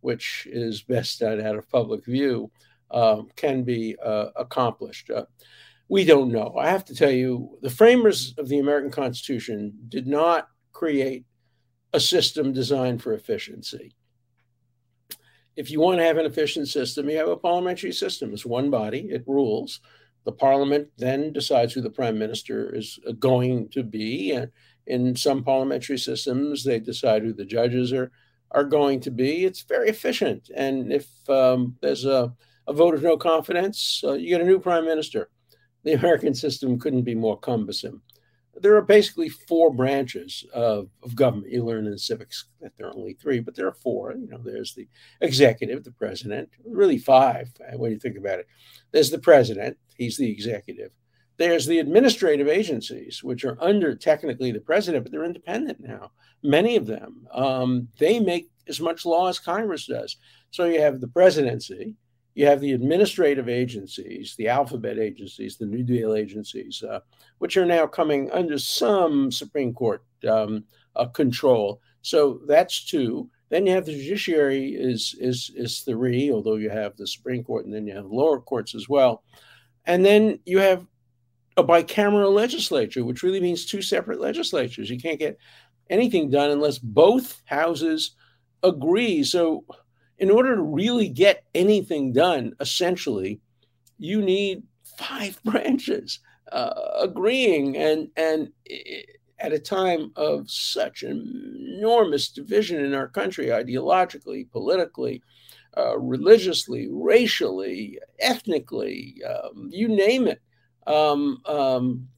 which 0.00 0.46
is 0.50 0.82
best 0.82 1.20
done 1.20 1.40
out 1.40 1.56
of 1.56 1.70
public 1.70 2.04
view, 2.04 2.50
um, 2.90 3.28
can 3.36 3.64
be 3.64 3.96
uh, 4.02 4.26
accomplished. 4.36 5.10
Uh, 5.10 5.24
we 5.88 6.04
don't 6.04 6.32
know. 6.32 6.54
I 6.58 6.70
have 6.70 6.84
to 6.86 6.94
tell 6.94 7.10
you, 7.10 7.58
the 7.60 7.70
framers 7.70 8.34
of 8.38 8.48
the 8.48 8.58
American 8.58 8.90
Constitution 8.90 9.74
did 9.88 10.06
not 10.06 10.48
create 10.72 11.24
a 11.92 12.00
system 12.00 12.52
designed 12.52 13.02
for 13.02 13.12
efficiency. 13.12 13.94
If 15.56 15.70
you 15.70 15.80
want 15.80 15.98
to 15.98 16.04
have 16.04 16.16
an 16.16 16.26
efficient 16.26 16.68
system, 16.68 17.08
you 17.08 17.16
have 17.18 17.28
a 17.28 17.36
parliamentary 17.36 17.92
system. 17.92 18.32
It's 18.32 18.46
one 18.46 18.70
body, 18.70 19.08
it 19.10 19.24
rules. 19.26 19.80
The 20.24 20.32
parliament 20.32 20.88
then 20.96 21.32
decides 21.32 21.72
who 21.72 21.82
the 21.82 21.90
prime 21.90 22.18
minister 22.18 22.74
is 22.74 22.98
uh, 23.06 23.12
going 23.12 23.68
to 23.70 23.82
be. 23.82 24.32
And 24.32 24.50
in 24.86 25.14
some 25.14 25.44
parliamentary 25.44 25.98
systems, 25.98 26.64
they 26.64 26.80
decide 26.80 27.22
who 27.22 27.32
the 27.32 27.44
judges 27.44 27.92
are, 27.92 28.10
are 28.50 28.64
going 28.64 29.00
to 29.00 29.10
be. 29.10 29.44
It's 29.44 29.62
very 29.62 29.88
efficient. 29.88 30.50
And 30.54 30.92
if 30.92 31.06
um, 31.28 31.76
there's 31.80 32.04
a 32.04 32.34
a 32.66 32.72
vote 32.72 32.94
of 32.94 33.02
no 33.02 33.16
confidence, 33.16 34.02
uh, 34.04 34.12
you 34.12 34.28
get 34.28 34.40
a 34.40 34.44
new 34.44 34.58
prime 34.58 34.84
minister. 34.84 35.30
The 35.84 35.92
American 35.92 36.34
system 36.34 36.78
couldn't 36.78 37.02
be 37.02 37.14
more 37.14 37.38
cumbersome. 37.38 38.02
There 38.56 38.76
are 38.76 38.82
basically 38.82 39.28
four 39.28 39.74
branches 39.74 40.44
of, 40.54 40.88
of 41.02 41.16
government. 41.16 41.52
You 41.52 41.64
learn 41.64 41.86
in 41.86 41.98
civics 41.98 42.46
that 42.60 42.72
there 42.76 42.86
are 42.86 42.96
only 42.96 43.14
three, 43.14 43.40
but 43.40 43.54
there 43.54 43.66
are 43.66 43.74
four. 43.82 44.12
You 44.12 44.28
know, 44.28 44.38
there's 44.38 44.74
the 44.74 44.88
executive, 45.20 45.82
the 45.82 45.90
president, 45.90 46.48
really 46.64 46.98
five 46.98 47.48
uh, 47.60 47.76
when 47.76 47.90
you 47.90 47.98
think 47.98 48.16
about 48.16 48.38
it. 48.38 48.46
There's 48.92 49.10
the 49.10 49.18
president, 49.18 49.76
he's 49.96 50.16
the 50.16 50.30
executive. 50.30 50.92
There's 51.36 51.66
the 51.66 51.80
administrative 51.80 52.46
agencies, 52.46 53.24
which 53.24 53.44
are 53.44 53.58
under 53.60 53.96
technically 53.96 54.52
the 54.52 54.60
president, 54.60 55.04
but 55.04 55.10
they're 55.10 55.24
independent 55.24 55.80
now. 55.80 56.12
Many 56.44 56.76
of 56.76 56.86
them, 56.86 57.26
um, 57.32 57.88
they 57.98 58.20
make 58.20 58.50
as 58.68 58.80
much 58.80 59.04
law 59.04 59.28
as 59.28 59.40
Congress 59.40 59.86
does. 59.86 60.16
So 60.52 60.66
you 60.66 60.80
have 60.80 61.00
the 61.00 61.08
presidency, 61.08 61.96
you 62.34 62.46
have 62.46 62.60
the 62.60 62.72
administrative 62.72 63.48
agencies, 63.48 64.34
the 64.36 64.48
alphabet 64.48 64.98
agencies, 64.98 65.56
the 65.56 65.66
New 65.66 65.84
Deal 65.84 66.14
agencies, 66.14 66.82
uh, 66.82 67.00
which 67.38 67.56
are 67.56 67.66
now 67.66 67.86
coming 67.86 68.30
under 68.32 68.58
some 68.58 69.30
Supreme 69.30 69.72
Court 69.72 70.04
um, 70.28 70.64
uh, 70.96 71.06
control. 71.06 71.80
So 72.02 72.40
that's 72.46 72.84
two. 72.84 73.30
Then 73.50 73.66
you 73.66 73.72
have 73.72 73.86
the 73.86 73.92
judiciary 73.92 74.74
is 74.74 75.14
is 75.20 75.52
is 75.54 75.80
three, 75.80 76.32
although 76.32 76.56
you 76.56 76.70
have 76.70 76.96
the 76.96 77.06
Supreme 77.06 77.44
Court 77.44 77.66
and 77.66 77.74
then 77.74 77.86
you 77.86 77.94
have 77.94 78.06
lower 78.06 78.40
courts 78.40 78.74
as 78.74 78.88
well. 78.88 79.22
And 79.86 80.04
then 80.04 80.40
you 80.44 80.58
have 80.58 80.86
a 81.56 81.62
bicameral 81.62 82.32
legislature, 82.32 83.04
which 83.04 83.22
really 83.22 83.40
means 83.40 83.64
two 83.64 83.82
separate 83.82 84.20
legislatures. 84.20 84.90
You 84.90 84.98
can't 84.98 85.20
get 85.20 85.38
anything 85.88 86.30
done 86.30 86.50
unless 86.50 86.78
both 86.78 87.42
houses 87.44 88.16
agree. 88.62 89.22
So 89.22 89.64
in 90.18 90.30
order 90.30 90.56
to 90.56 90.62
really 90.62 91.08
get 91.08 91.44
anything 91.54 92.12
done, 92.12 92.54
essentially, 92.60 93.40
you 93.98 94.22
need 94.22 94.62
five 94.98 95.40
branches 95.44 96.20
uh, 96.52 96.72
agreeing, 97.00 97.76
and 97.76 98.08
and 98.16 98.50
at 99.38 99.52
a 99.52 99.58
time 99.58 100.12
of 100.16 100.50
such 100.50 101.02
enormous 101.02 102.28
division 102.28 102.84
in 102.84 102.94
our 102.94 103.08
country, 103.08 103.46
ideologically, 103.46 104.48
politically, 104.50 105.22
uh, 105.76 105.98
religiously, 105.98 106.88
racially, 106.90 107.98
ethnically, 108.20 109.16
um, 109.26 109.68
you 109.72 109.88
name 109.88 110.28
it, 110.28 110.40
um, 110.86 111.40
um, 111.46 112.08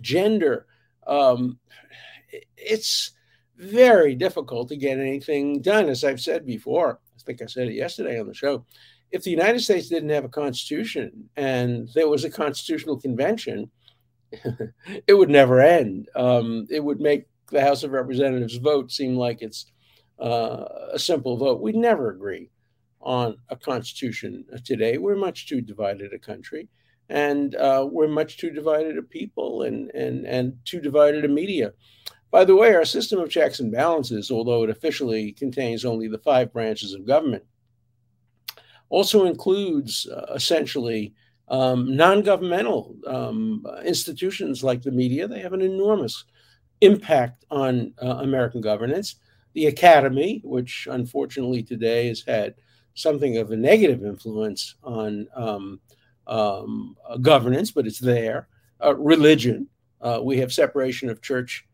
gender. 0.00 0.66
Um, 1.06 1.58
it's 2.56 3.12
very 3.56 4.16
difficult 4.16 4.68
to 4.68 4.76
get 4.76 4.98
anything 4.98 5.62
done, 5.62 5.88
as 5.88 6.02
I've 6.02 6.20
said 6.20 6.44
before 6.44 6.98
think 7.24 7.42
I 7.42 7.46
said 7.46 7.68
it 7.68 7.74
yesterday 7.74 8.20
on 8.20 8.26
the 8.26 8.34
show. 8.34 8.64
If 9.10 9.22
the 9.22 9.30
United 9.30 9.60
States 9.60 9.88
didn't 9.88 10.10
have 10.10 10.24
a 10.24 10.28
constitution 10.28 11.28
and 11.36 11.88
there 11.94 12.08
was 12.08 12.24
a 12.24 12.30
constitutional 12.30 13.00
convention, 13.00 13.70
it 15.06 15.14
would 15.14 15.30
never 15.30 15.60
end. 15.60 16.08
Um, 16.16 16.66
it 16.70 16.82
would 16.82 17.00
make 17.00 17.26
the 17.50 17.60
House 17.60 17.82
of 17.82 17.92
Representatives 17.92 18.56
vote 18.56 18.90
seem 18.90 19.16
like 19.16 19.42
it's 19.42 19.66
uh, 20.18 20.64
a 20.92 20.98
simple 20.98 21.36
vote. 21.36 21.60
We'd 21.60 21.76
never 21.76 22.10
agree 22.10 22.50
on 23.00 23.36
a 23.50 23.56
constitution 23.56 24.44
today. 24.64 24.98
We're 24.98 25.16
much 25.16 25.48
too 25.48 25.60
divided 25.60 26.12
a 26.12 26.18
country, 26.18 26.68
and 27.08 27.54
uh, 27.54 27.86
we're 27.90 28.08
much 28.08 28.38
too 28.38 28.50
divided 28.50 28.98
a 28.98 29.02
people, 29.02 29.62
and 29.62 29.90
and 29.90 30.26
and 30.26 30.56
too 30.64 30.80
divided 30.80 31.24
a 31.24 31.28
media. 31.28 31.72
By 32.34 32.44
the 32.44 32.56
way, 32.56 32.74
our 32.74 32.84
system 32.84 33.20
of 33.20 33.30
checks 33.30 33.60
and 33.60 33.70
balances, 33.70 34.28
although 34.28 34.64
it 34.64 34.70
officially 34.70 35.30
contains 35.30 35.84
only 35.84 36.08
the 36.08 36.18
five 36.18 36.52
branches 36.52 36.92
of 36.92 37.06
government, 37.06 37.44
also 38.88 39.26
includes 39.26 40.08
uh, 40.08 40.32
essentially 40.34 41.14
um, 41.46 41.94
non 41.94 42.22
governmental 42.22 42.96
um, 43.06 43.64
institutions 43.84 44.64
like 44.64 44.82
the 44.82 44.90
media. 44.90 45.28
They 45.28 45.38
have 45.42 45.52
an 45.52 45.62
enormous 45.62 46.24
impact 46.80 47.44
on 47.52 47.94
uh, 48.02 48.16
American 48.16 48.60
governance. 48.60 49.14
The 49.52 49.66
academy, 49.66 50.40
which 50.42 50.88
unfortunately 50.90 51.62
today 51.62 52.08
has 52.08 52.22
had 52.22 52.56
something 52.94 53.36
of 53.36 53.52
a 53.52 53.56
negative 53.56 54.04
influence 54.04 54.74
on 54.82 55.28
um, 55.36 55.78
um 56.26 56.96
governance, 57.20 57.70
but 57.70 57.86
it's 57.86 58.00
there. 58.00 58.48
Uh, 58.84 58.96
religion. 58.96 59.68
Uh, 60.00 60.18
we 60.20 60.38
have 60.38 60.52
separation 60.52 61.08
of 61.08 61.22
church 61.22 61.64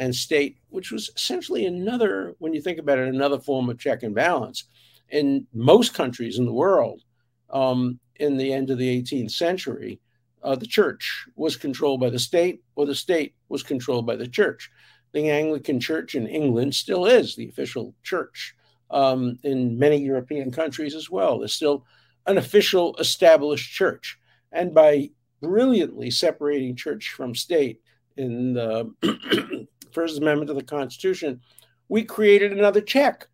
and 0.00 0.16
state, 0.16 0.56
which 0.70 0.90
was 0.90 1.10
essentially 1.14 1.66
another, 1.66 2.34
when 2.38 2.54
you 2.54 2.60
think 2.60 2.78
about 2.78 2.98
it, 2.98 3.06
another 3.06 3.38
form 3.38 3.68
of 3.68 3.78
check 3.78 4.02
and 4.02 4.14
balance. 4.14 4.64
In 5.10 5.46
most 5.52 5.94
countries 5.94 6.38
in 6.38 6.46
the 6.46 6.52
world, 6.52 7.02
um, 7.50 8.00
in 8.16 8.36
the 8.36 8.52
end 8.52 8.70
of 8.70 8.78
the 8.78 9.02
18th 9.02 9.30
century, 9.30 10.00
uh, 10.42 10.56
the 10.56 10.66
church 10.66 11.26
was 11.36 11.56
controlled 11.56 12.00
by 12.00 12.08
the 12.08 12.18
state, 12.18 12.62
or 12.76 12.86
the 12.86 12.94
state 12.94 13.34
was 13.50 13.62
controlled 13.62 14.06
by 14.06 14.16
the 14.16 14.26
church. 14.26 14.70
The 15.12 15.28
Anglican 15.28 15.78
Church 15.80 16.14
in 16.14 16.26
England 16.26 16.74
still 16.74 17.04
is 17.04 17.36
the 17.36 17.48
official 17.48 17.94
church 18.02 18.54
um, 18.90 19.38
in 19.42 19.78
many 19.78 19.98
European 19.98 20.50
countries 20.50 20.94
as 20.94 21.10
well. 21.10 21.38
There's 21.38 21.52
still 21.52 21.84
an 22.26 22.38
official 22.38 22.96
established 22.96 23.70
church. 23.70 24.18
And 24.52 24.72
by 24.72 25.10
brilliantly 25.42 26.10
separating 26.10 26.76
church 26.76 27.10
from 27.10 27.34
state 27.34 27.80
in 28.16 28.54
the 28.54 28.94
First 29.92 30.18
Amendment 30.18 30.48
to 30.48 30.54
the 30.54 30.62
Constitution, 30.62 31.40
we 31.88 32.04
created 32.04 32.52
another 32.52 32.80
check. 32.80 33.26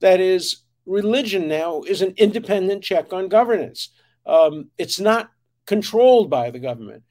That 0.00 0.20
is, 0.20 0.62
religion 0.86 1.48
now 1.48 1.82
is 1.82 2.02
an 2.02 2.14
independent 2.16 2.82
check 2.82 3.12
on 3.12 3.28
governance. 3.28 3.90
Um, 4.26 4.70
it's 4.78 5.00
not 5.00 5.30
controlled 5.66 6.30
by 6.30 6.50
the 6.50 6.58
government. 6.58 7.02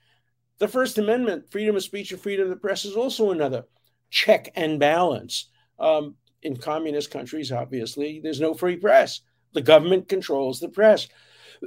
The 0.59 0.67
First 0.67 0.97
Amendment, 0.97 1.51
freedom 1.51 1.75
of 1.75 1.83
speech 1.83 2.11
and 2.11 2.21
freedom 2.21 2.45
of 2.45 2.49
the 2.49 2.55
press, 2.55 2.85
is 2.85 2.95
also 2.95 3.31
another 3.31 3.65
check 4.09 4.51
and 4.55 4.79
balance. 4.79 5.49
Um, 5.79 6.15
in 6.43 6.57
communist 6.57 7.09
countries, 7.09 7.51
obviously, 7.51 8.19
there's 8.21 8.41
no 8.41 8.53
free 8.53 8.75
press. 8.75 9.21
The 9.53 9.61
government 9.61 10.09
controls 10.09 10.59
the 10.59 10.69
press. 10.69 11.07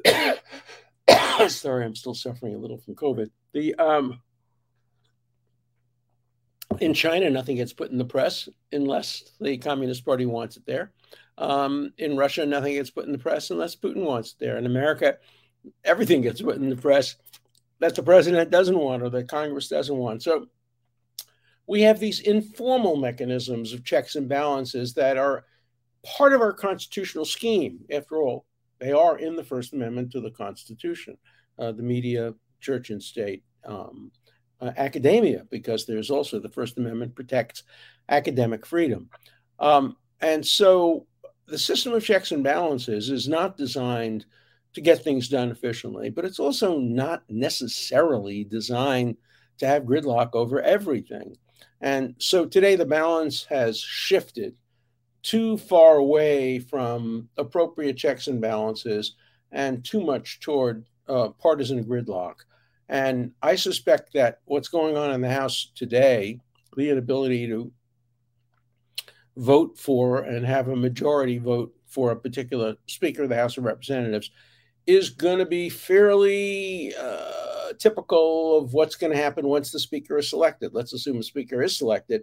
Sorry, 1.48 1.84
I'm 1.84 1.94
still 1.94 2.14
suffering 2.14 2.54
a 2.54 2.58
little 2.58 2.78
from 2.78 2.94
COVID. 2.94 3.30
The 3.52 3.74
um, 3.76 4.20
in 6.80 6.94
China, 6.94 7.30
nothing 7.30 7.56
gets 7.56 7.72
put 7.72 7.90
in 7.90 7.98
the 7.98 8.04
press 8.04 8.48
unless 8.72 9.32
the 9.40 9.58
Communist 9.58 10.04
Party 10.04 10.26
wants 10.26 10.56
it 10.56 10.66
there. 10.66 10.92
Um, 11.38 11.92
in 11.98 12.16
Russia, 12.16 12.46
nothing 12.46 12.74
gets 12.74 12.90
put 12.90 13.06
in 13.06 13.12
the 13.12 13.18
press 13.18 13.50
unless 13.50 13.76
Putin 13.76 14.04
wants 14.04 14.32
it 14.32 14.38
there. 14.38 14.56
In 14.56 14.66
America, 14.66 15.18
everything 15.84 16.22
gets 16.22 16.40
put 16.40 16.56
in 16.56 16.70
the 16.70 16.76
press 16.76 17.16
that 17.78 17.94
the 17.94 18.02
president 18.02 18.50
doesn't 18.50 18.78
want 18.78 19.02
or 19.02 19.10
the 19.10 19.24
Congress 19.24 19.68
doesn't 19.68 19.96
want. 19.96 20.22
So 20.22 20.46
we 21.66 21.82
have 21.82 21.98
these 21.98 22.20
informal 22.20 22.96
mechanisms 22.96 23.72
of 23.72 23.84
checks 23.84 24.16
and 24.16 24.28
balances 24.28 24.94
that 24.94 25.16
are 25.16 25.44
part 26.04 26.32
of 26.32 26.40
our 26.40 26.52
constitutional 26.52 27.24
scheme. 27.24 27.80
After 27.92 28.16
all, 28.22 28.46
they 28.78 28.92
are 28.92 29.18
in 29.18 29.36
the 29.36 29.44
First 29.44 29.72
Amendment 29.72 30.12
to 30.12 30.20
the 30.20 30.30
Constitution. 30.30 31.18
Uh, 31.58 31.72
the 31.72 31.82
media, 31.82 32.34
church 32.60 32.90
and 32.90 33.02
state, 33.02 33.42
um, 33.66 34.10
uh, 34.60 34.72
academia 34.76 35.44
because 35.50 35.84
there's 35.84 36.10
also 36.10 36.38
the 36.38 36.48
First 36.48 36.78
Amendment 36.78 37.14
protects 37.14 37.62
academic 38.08 38.64
freedom. 38.64 39.08
Um, 39.58 39.96
and 40.20 40.46
so 40.46 41.06
the 41.46 41.58
system 41.58 41.92
of 41.92 42.04
checks 42.04 42.32
and 42.32 42.42
balances 42.42 43.10
is 43.10 43.28
not 43.28 43.56
designed 43.56 44.26
to 44.74 44.80
get 44.80 45.02
things 45.02 45.28
done 45.28 45.50
efficiently, 45.50 46.10
but 46.10 46.24
it's 46.24 46.38
also 46.38 46.78
not 46.78 47.22
necessarily 47.28 48.44
designed 48.44 49.16
to 49.58 49.66
have 49.66 49.84
gridlock 49.84 50.30
over 50.34 50.60
everything. 50.60 51.36
And 51.80 52.14
so 52.18 52.46
today 52.46 52.76
the 52.76 52.84
balance 52.84 53.44
has 53.44 53.78
shifted 53.78 54.54
too 55.22 55.56
far 55.56 55.96
away 55.96 56.58
from 56.58 57.28
appropriate 57.36 57.96
checks 57.96 58.28
and 58.28 58.40
balances 58.40 59.16
and 59.50 59.84
too 59.84 60.00
much 60.00 60.40
toward 60.40 60.84
uh, 61.08 61.28
partisan 61.30 61.84
gridlock. 61.84 62.34
And 62.88 63.32
I 63.42 63.56
suspect 63.56 64.12
that 64.14 64.40
what's 64.44 64.68
going 64.68 64.96
on 64.96 65.12
in 65.12 65.20
the 65.20 65.30
House 65.30 65.72
today, 65.74 66.40
the 66.76 66.90
inability 66.90 67.46
to 67.48 67.72
vote 69.36 69.78
for 69.78 70.22
and 70.22 70.46
have 70.46 70.68
a 70.68 70.76
majority 70.76 71.38
vote 71.38 71.74
for 71.86 72.10
a 72.10 72.16
particular 72.16 72.76
Speaker 72.86 73.24
of 73.24 73.28
the 73.28 73.36
House 73.36 73.56
of 73.56 73.64
Representatives, 73.64 74.30
is 74.86 75.10
going 75.10 75.38
to 75.38 75.46
be 75.46 75.68
fairly 75.68 76.94
uh, 76.94 77.72
typical 77.78 78.58
of 78.58 78.72
what's 78.72 78.94
going 78.94 79.12
to 79.12 79.18
happen 79.18 79.46
once 79.48 79.72
the 79.72 79.80
Speaker 79.80 80.18
is 80.18 80.30
selected. 80.30 80.72
Let's 80.72 80.92
assume 80.92 81.18
a 81.18 81.22
Speaker 81.22 81.62
is 81.62 81.76
selected, 81.76 82.22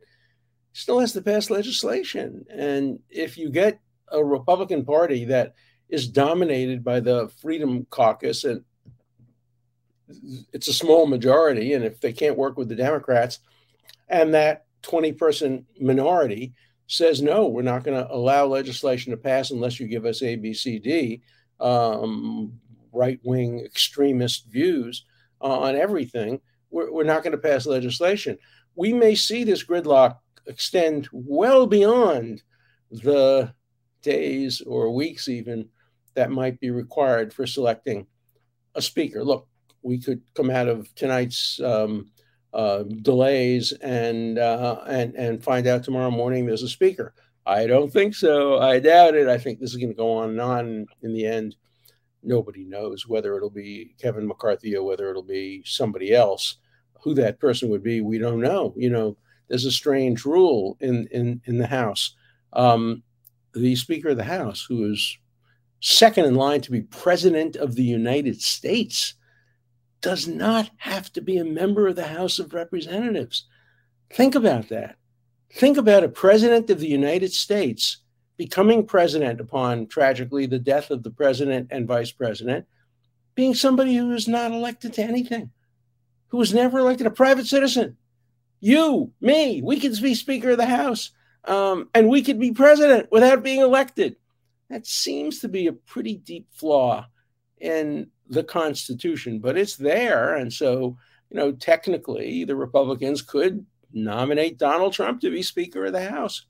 still 0.71 0.99
has 0.99 1.11
to 1.13 1.21
pass 1.21 1.49
legislation. 1.49 2.45
And 2.49 2.99
if 3.09 3.37
you 3.37 3.49
get 3.49 3.79
a 4.11 4.23
Republican 4.23 4.85
Party 4.85 5.25
that 5.25 5.55
is 5.89 6.07
dominated 6.07 6.83
by 6.83 7.01
the 7.01 7.29
Freedom 7.41 7.85
Caucus 7.89 8.45
and 8.45 8.63
it's 10.53 10.67
a 10.67 10.73
small 10.73 11.05
majority, 11.05 11.73
and 11.73 11.83
if 11.83 11.99
they 11.99 12.13
can't 12.13 12.37
work 12.37 12.57
with 12.57 12.69
the 12.69 12.75
Democrats, 12.75 13.39
and 14.09 14.33
that 14.33 14.65
20 14.83 15.13
person 15.13 15.65
minority 15.79 16.53
says, 16.87 17.21
no, 17.21 17.47
we're 17.47 17.61
not 17.61 17.83
going 17.83 17.97
to 17.97 18.11
allow 18.13 18.45
legislation 18.45 19.11
to 19.11 19.17
pass 19.17 19.51
unless 19.51 19.79
you 19.79 19.87
give 19.87 20.05
us 20.05 20.21
A, 20.21 20.35
B, 20.35 20.53
C, 20.53 20.79
D, 20.79 21.21
um, 21.59 22.59
right 22.91 23.19
wing 23.23 23.59
extremist 23.59 24.47
views 24.49 25.05
on 25.41 25.75
everything, 25.75 26.39
we're, 26.69 26.91
we're 26.91 27.03
not 27.03 27.23
going 27.23 27.31
to 27.31 27.37
pass 27.37 27.65
legislation. 27.65 28.37
We 28.75 28.93
may 28.93 29.15
see 29.15 29.43
this 29.43 29.63
gridlock 29.63 30.17
extend 30.47 31.09
well 31.11 31.67
beyond 31.67 32.41
the 32.91 33.53
days 34.01 34.61
or 34.61 34.93
weeks, 34.93 35.27
even 35.27 35.69
that 36.15 36.31
might 36.31 36.59
be 36.59 36.71
required 36.71 37.33
for 37.33 37.47
selecting 37.47 38.07
a 38.75 38.81
speaker. 38.81 39.23
Look, 39.23 39.47
we 39.83 39.99
could 39.99 40.21
come 40.33 40.49
out 40.49 40.67
of 40.67 40.93
tonight's 40.95 41.59
um, 41.61 42.09
uh, 42.53 42.83
delays 43.01 43.71
and 43.81 44.39
uh, 44.39 44.79
and 44.87 45.15
and 45.15 45.43
find 45.43 45.67
out 45.67 45.83
tomorrow 45.83 46.11
morning 46.11 46.45
there's 46.45 46.63
a 46.63 46.69
speaker. 46.69 47.13
I 47.45 47.67
don't 47.67 47.91
think 47.91 48.15
so. 48.15 48.59
I 48.59 48.79
doubt 48.79 49.15
it. 49.15 49.27
I 49.27 49.37
think 49.37 49.59
this 49.59 49.71
is 49.71 49.77
going 49.77 49.89
to 49.89 49.95
go 49.95 50.13
on 50.13 50.29
and 50.29 50.41
on. 50.41 50.85
In 51.01 51.13
the 51.13 51.25
end, 51.25 51.55
nobody 52.21 52.63
knows 52.63 53.07
whether 53.07 53.35
it'll 53.35 53.49
be 53.49 53.95
Kevin 54.01 54.27
McCarthy 54.27 54.75
or 54.75 54.85
whether 54.85 55.09
it'll 55.09 55.23
be 55.23 55.61
somebody 55.65 56.13
else. 56.13 56.57
Who 57.01 57.13
that 57.15 57.39
person 57.39 57.69
would 57.69 57.83
be, 57.83 57.99
we 57.99 58.17
don't 58.17 58.39
know. 58.39 58.73
You 58.77 58.89
know, 58.89 59.17
there's 59.49 59.65
a 59.65 59.71
strange 59.71 60.23
rule 60.23 60.77
in 60.79 61.07
in 61.11 61.41
in 61.45 61.57
the 61.57 61.67
House. 61.67 62.15
Um, 62.53 63.03
the 63.53 63.75
Speaker 63.75 64.09
of 64.09 64.17
the 64.17 64.23
House, 64.23 64.65
who 64.67 64.91
is 64.91 65.17
second 65.79 66.25
in 66.25 66.35
line 66.35 66.61
to 66.61 66.71
be 66.71 66.81
President 66.81 67.55
of 67.57 67.75
the 67.75 67.83
United 67.83 68.41
States, 68.41 69.15
does 70.03 70.27
not 70.27 70.69
have 70.77 71.11
to 71.13 71.21
be 71.21 71.37
a 71.37 71.45
member 71.45 71.87
of 71.87 71.95
the 71.95 72.07
House 72.07 72.37
of 72.37 72.53
Representatives. 72.53 73.47
Think 74.11 74.35
about 74.35 74.69
that. 74.69 74.97
Think 75.53 75.77
about 75.77 76.03
a 76.03 76.09
President 76.09 76.69
of 76.69 76.79
the 76.79 76.89
United 76.89 77.31
States 77.31 77.97
becoming 78.37 78.85
president 78.85 79.39
upon 79.39 79.87
tragically 79.87 80.45
the 80.45 80.59
death 80.59 80.91
of 80.91 81.03
the 81.03 81.09
president 81.09 81.69
and 81.71 81.87
vice 81.87 82.11
president, 82.11 82.65
being 83.33 83.55
somebody 83.55 83.95
who 83.95 84.11
is 84.11 84.27
not 84.27 84.51
elected 84.51 84.91
to 84.93 85.03
anything, 85.03 85.51
who 86.27 86.37
was 86.37 86.53
never 86.53 86.79
elected, 86.79 87.07
a 87.07 87.11
private 87.11 87.45
citizen. 87.45 87.95
You, 88.59 89.13
me, 89.21 89.61
we 89.61 89.79
could 89.79 89.99
be 90.01 90.15
Speaker 90.15 90.51
of 90.51 90.57
the 90.57 90.65
House 90.65 91.11
um, 91.45 91.89
and 91.93 92.09
we 92.09 92.23
could 92.23 92.39
be 92.39 92.51
president 92.51 93.09
without 93.11 93.43
being 93.43 93.61
elected. 93.61 94.17
That 94.69 94.85
seems 94.85 95.39
to 95.39 95.47
be 95.47 95.67
a 95.67 95.73
pretty 95.73 96.15
deep 96.15 96.47
flaw 96.51 97.07
in 97.59 98.07
the 98.29 98.43
Constitution, 98.43 99.39
but 99.39 99.57
it's 99.57 99.75
there. 99.75 100.35
And 100.35 100.51
so, 100.51 100.97
you 101.29 101.37
know, 101.37 101.51
technically, 101.51 102.43
the 102.43 102.55
Republicans 102.55 103.21
could 103.21 103.65
nominate 103.91 104.57
Donald 104.57 104.93
Trump 104.93 105.21
to 105.21 105.31
be 105.31 105.43
Speaker 105.43 105.85
of 105.85 105.93
the 105.93 106.09
House. 106.09 106.45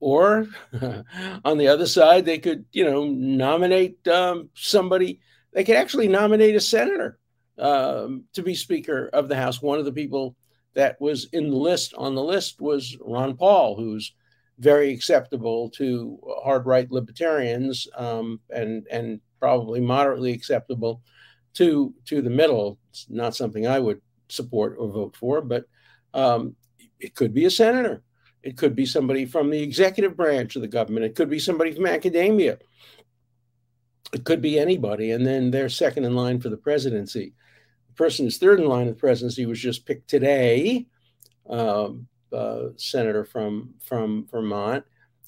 Or 0.00 0.48
on 1.44 1.58
the 1.58 1.68
other 1.68 1.86
side, 1.86 2.24
they 2.24 2.38
could, 2.38 2.64
you 2.72 2.84
know, 2.84 3.06
nominate 3.06 4.06
um, 4.08 4.50
somebody. 4.54 5.20
They 5.52 5.64
could 5.64 5.76
actually 5.76 6.08
nominate 6.08 6.56
a 6.56 6.60
senator 6.60 7.18
um, 7.58 8.24
to 8.34 8.42
be 8.42 8.54
Speaker 8.54 9.08
of 9.12 9.28
the 9.28 9.36
House. 9.36 9.62
One 9.62 9.78
of 9.78 9.84
the 9.84 9.92
people 9.92 10.36
that 10.74 11.00
was 11.00 11.28
in 11.32 11.50
the 11.50 11.56
list 11.56 11.94
on 11.94 12.14
the 12.14 12.22
list 12.22 12.60
was 12.60 12.96
Ron 13.00 13.36
Paul, 13.36 13.76
who's 13.76 14.12
very 14.58 14.92
acceptable 14.92 15.70
to 15.70 16.18
hard 16.42 16.66
right 16.66 16.90
libertarians 16.90 17.88
um, 17.96 18.40
and 18.50 18.86
and 18.90 19.20
probably 19.44 19.78
moderately 19.78 20.32
acceptable 20.32 21.02
to 21.52 21.92
to 22.06 22.22
the 22.22 22.30
middle. 22.30 22.78
It's 22.88 23.04
not 23.10 23.36
something 23.36 23.66
I 23.66 23.78
would 23.78 24.00
support 24.30 24.76
or 24.78 24.88
vote 24.88 25.16
for, 25.16 25.42
but 25.42 25.66
um, 26.14 26.56
it 26.98 27.14
could 27.14 27.34
be 27.34 27.44
a 27.44 27.50
senator. 27.50 28.02
It 28.42 28.56
could 28.56 28.74
be 28.74 28.86
somebody 28.86 29.26
from 29.26 29.50
the 29.50 29.62
executive 29.62 30.16
branch 30.16 30.56
of 30.56 30.62
the 30.62 30.68
government. 30.68 31.04
It 31.04 31.14
could 31.14 31.28
be 31.28 31.38
somebody 31.38 31.72
from 31.74 31.84
academia. 31.84 32.56
It 34.14 34.24
could 34.24 34.40
be 34.40 34.58
anybody. 34.58 35.10
And 35.10 35.26
then 35.26 35.50
they're 35.50 35.68
second 35.68 36.04
in 36.04 36.16
line 36.16 36.40
for 36.40 36.48
the 36.48 36.56
presidency. 36.56 37.34
The 37.88 37.94
person 37.94 38.24
who's 38.24 38.38
third 38.38 38.60
in 38.60 38.66
line 38.66 38.88
of 38.88 38.94
the 38.94 39.00
presidency 39.00 39.44
was 39.44 39.60
just 39.60 39.84
picked 39.84 40.08
today, 40.08 40.86
um, 41.50 42.08
uh, 42.32 42.68
senator 42.76 43.26
from, 43.26 43.74
from 43.84 44.26
Vermont. 44.30 44.84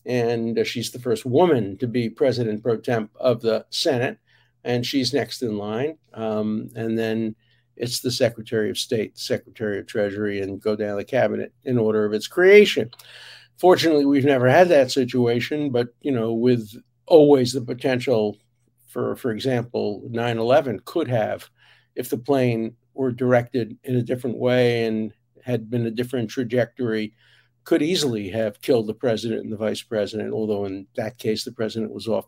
And 0.06 0.58
uh, 0.58 0.64
she's 0.64 0.90
the 0.90 0.98
first 0.98 1.26
woman 1.26 1.76
to 1.78 1.86
be 1.86 2.08
president 2.08 2.62
pro 2.62 2.76
tem 2.76 3.10
of 3.16 3.42
the 3.42 3.66
Senate. 3.70 4.18
And 4.64 4.84
she's 4.86 5.12
next 5.12 5.42
in 5.42 5.58
line. 5.58 5.98
Um, 6.14 6.70
and 6.74 6.98
then 6.98 7.36
it's 7.76 8.00
the 8.00 8.10
Secretary 8.10 8.70
of 8.70 8.78
State, 8.78 9.18
Secretary 9.18 9.78
of 9.78 9.86
Treasury, 9.86 10.40
and 10.40 10.60
go 10.60 10.76
down 10.76 10.96
the 10.96 11.04
cabinet 11.04 11.52
in 11.64 11.78
order 11.78 12.04
of 12.04 12.12
its 12.12 12.26
creation. 12.26 12.90
Fortunately, 13.58 14.04
we've 14.04 14.24
never 14.24 14.48
had 14.48 14.68
that 14.68 14.90
situation, 14.90 15.70
but 15.70 15.88
you 16.00 16.12
know, 16.12 16.32
with 16.32 16.70
always 17.06 17.52
the 17.52 17.60
potential 17.60 18.38
for, 18.96 19.14
for 19.16 19.30
example, 19.30 20.02
9/11 20.10 20.82
could 20.86 21.06
have, 21.08 21.50
if 21.96 22.08
the 22.08 22.16
plane 22.16 22.74
were 22.94 23.12
directed 23.12 23.76
in 23.84 23.96
a 23.96 24.02
different 24.02 24.38
way 24.38 24.86
and 24.86 25.12
had 25.44 25.68
been 25.68 25.84
a 25.84 25.90
different 25.90 26.30
trajectory, 26.30 27.14
could 27.66 27.82
easily 27.82 28.30
have 28.30 28.62
killed 28.62 28.86
the 28.86 28.94
president 28.94 29.42
and 29.42 29.52
the 29.52 29.56
vice 29.56 29.82
president. 29.82 30.32
Although 30.32 30.64
in 30.64 30.86
that 30.96 31.18
case, 31.18 31.44
the 31.44 31.52
president 31.52 31.92
was 31.92 32.06
off 32.06 32.26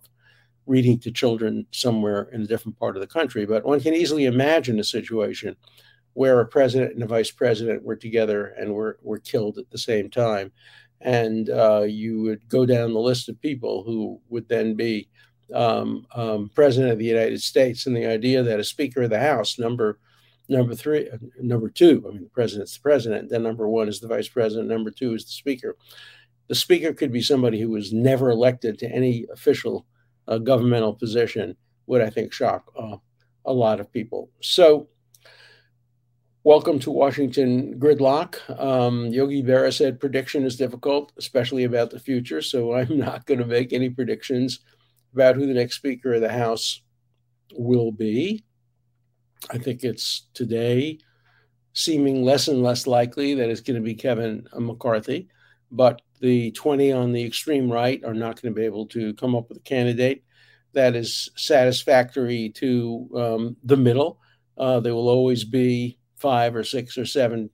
reading 0.66 0.98
to 0.98 1.12
children 1.12 1.64
somewhere 1.70 2.28
in 2.32 2.42
a 2.42 2.46
different 2.46 2.78
part 2.78 2.96
of 2.96 3.00
the 3.00 3.06
country. 3.06 3.46
But 3.46 3.64
one 3.64 3.80
can 3.80 3.94
easily 3.94 4.26
imagine 4.26 4.78
a 4.78 4.84
situation 4.84 5.56
where 6.12 6.40
a 6.40 6.46
president 6.46 6.92
and 6.92 7.02
a 7.04 7.06
vice 7.06 7.30
president 7.30 7.84
were 7.84 7.96
together 7.96 8.46
and 8.58 8.74
were, 8.74 8.98
were 9.02 9.20
killed 9.20 9.56
at 9.56 9.70
the 9.70 9.78
same 9.78 10.10
time. 10.10 10.50
And 11.00 11.48
uh, 11.48 11.84
you 11.86 12.20
would 12.22 12.48
go 12.48 12.66
down 12.66 12.92
the 12.92 12.98
list 12.98 13.28
of 13.28 13.40
people 13.40 13.84
who 13.84 14.20
would 14.28 14.48
then 14.48 14.74
be 14.74 15.08
um, 15.54 16.04
um, 16.16 16.50
president 16.52 16.92
of 16.92 16.98
the 16.98 17.04
United 17.04 17.40
States. 17.40 17.86
And 17.86 17.96
the 17.96 18.06
idea 18.06 18.42
that 18.42 18.58
a 18.58 18.64
Speaker 18.64 19.02
of 19.02 19.10
the 19.10 19.20
House, 19.20 19.56
number 19.56 20.00
number 20.48 20.74
three, 20.74 21.08
uh, 21.10 21.18
number 21.40 21.68
two, 21.68 22.04
I 22.06 22.12
mean, 22.12 22.24
the 22.24 22.30
president's 22.30 22.74
the 22.74 22.80
president, 22.80 23.30
then 23.30 23.42
number 23.42 23.68
one 23.68 23.88
is 23.88 24.00
the 24.00 24.08
vice 24.08 24.28
president, 24.28 24.68
number 24.68 24.90
two 24.90 25.14
is 25.14 25.24
the 25.24 25.32
Speaker. 25.32 25.76
The 26.48 26.54
Speaker 26.54 26.94
could 26.94 27.12
be 27.12 27.20
somebody 27.20 27.60
who 27.60 27.70
was 27.70 27.92
never 27.92 28.30
elected 28.30 28.78
to 28.78 28.90
any 28.90 29.26
official 29.32 29.86
a 30.28 30.38
governmental 30.38 30.94
position 30.94 31.56
would, 31.86 32.02
I 32.02 32.10
think, 32.10 32.32
shock 32.32 32.70
uh, 32.78 32.96
a 33.44 33.52
lot 33.52 33.80
of 33.80 33.90
people. 33.90 34.30
So, 34.42 34.88
welcome 36.44 36.78
to 36.80 36.90
Washington 36.90 37.80
Gridlock. 37.80 38.38
Um, 38.60 39.06
Yogi 39.06 39.42
Berra 39.42 39.72
said 39.72 39.98
prediction 39.98 40.44
is 40.44 40.56
difficult, 40.56 41.12
especially 41.16 41.64
about 41.64 41.90
the 41.90 41.98
future. 41.98 42.42
So, 42.42 42.74
I'm 42.74 42.98
not 42.98 43.24
going 43.26 43.40
to 43.40 43.46
make 43.46 43.72
any 43.72 43.88
predictions 43.88 44.60
about 45.14 45.36
who 45.36 45.46
the 45.46 45.54
next 45.54 45.76
Speaker 45.76 46.14
of 46.14 46.20
the 46.20 46.32
House 46.32 46.82
will 47.54 47.90
be. 47.90 48.44
I 49.50 49.58
think 49.58 49.84
it's 49.84 50.26
today 50.34 50.98
seeming 51.72 52.24
less 52.24 52.48
and 52.48 52.62
less 52.62 52.86
likely 52.86 53.34
that 53.34 53.48
it's 53.48 53.60
going 53.60 53.76
to 53.76 53.84
be 53.84 53.94
Kevin 53.94 54.46
McCarthy 54.58 55.28
but 55.70 56.00
the 56.20 56.50
20 56.52 56.92
on 56.92 57.12
the 57.12 57.24
extreme 57.24 57.70
right 57.70 58.02
are 58.04 58.14
not 58.14 58.40
going 58.40 58.54
to 58.54 58.58
be 58.58 58.66
able 58.66 58.86
to 58.86 59.14
come 59.14 59.34
up 59.34 59.48
with 59.48 59.58
a 59.58 59.62
candidate 59.62 60.24
that 60.72 60.96
is 60.96 61.30
satisfactory 61.36 62.50
to 62.50 63.08
um, 63.14 63.56
the 63.64 63.76
middle. 63.76 64.20
Uh, 64.56 64.80
there 64.80 64.94
will 64.94 65.08
always 65.08 65.44
be 65.44 65.98
five 66.16 66.56
or 66.56 66.64
six 66.64 66.98
or 66.98 67.06
seven 67.06 67.50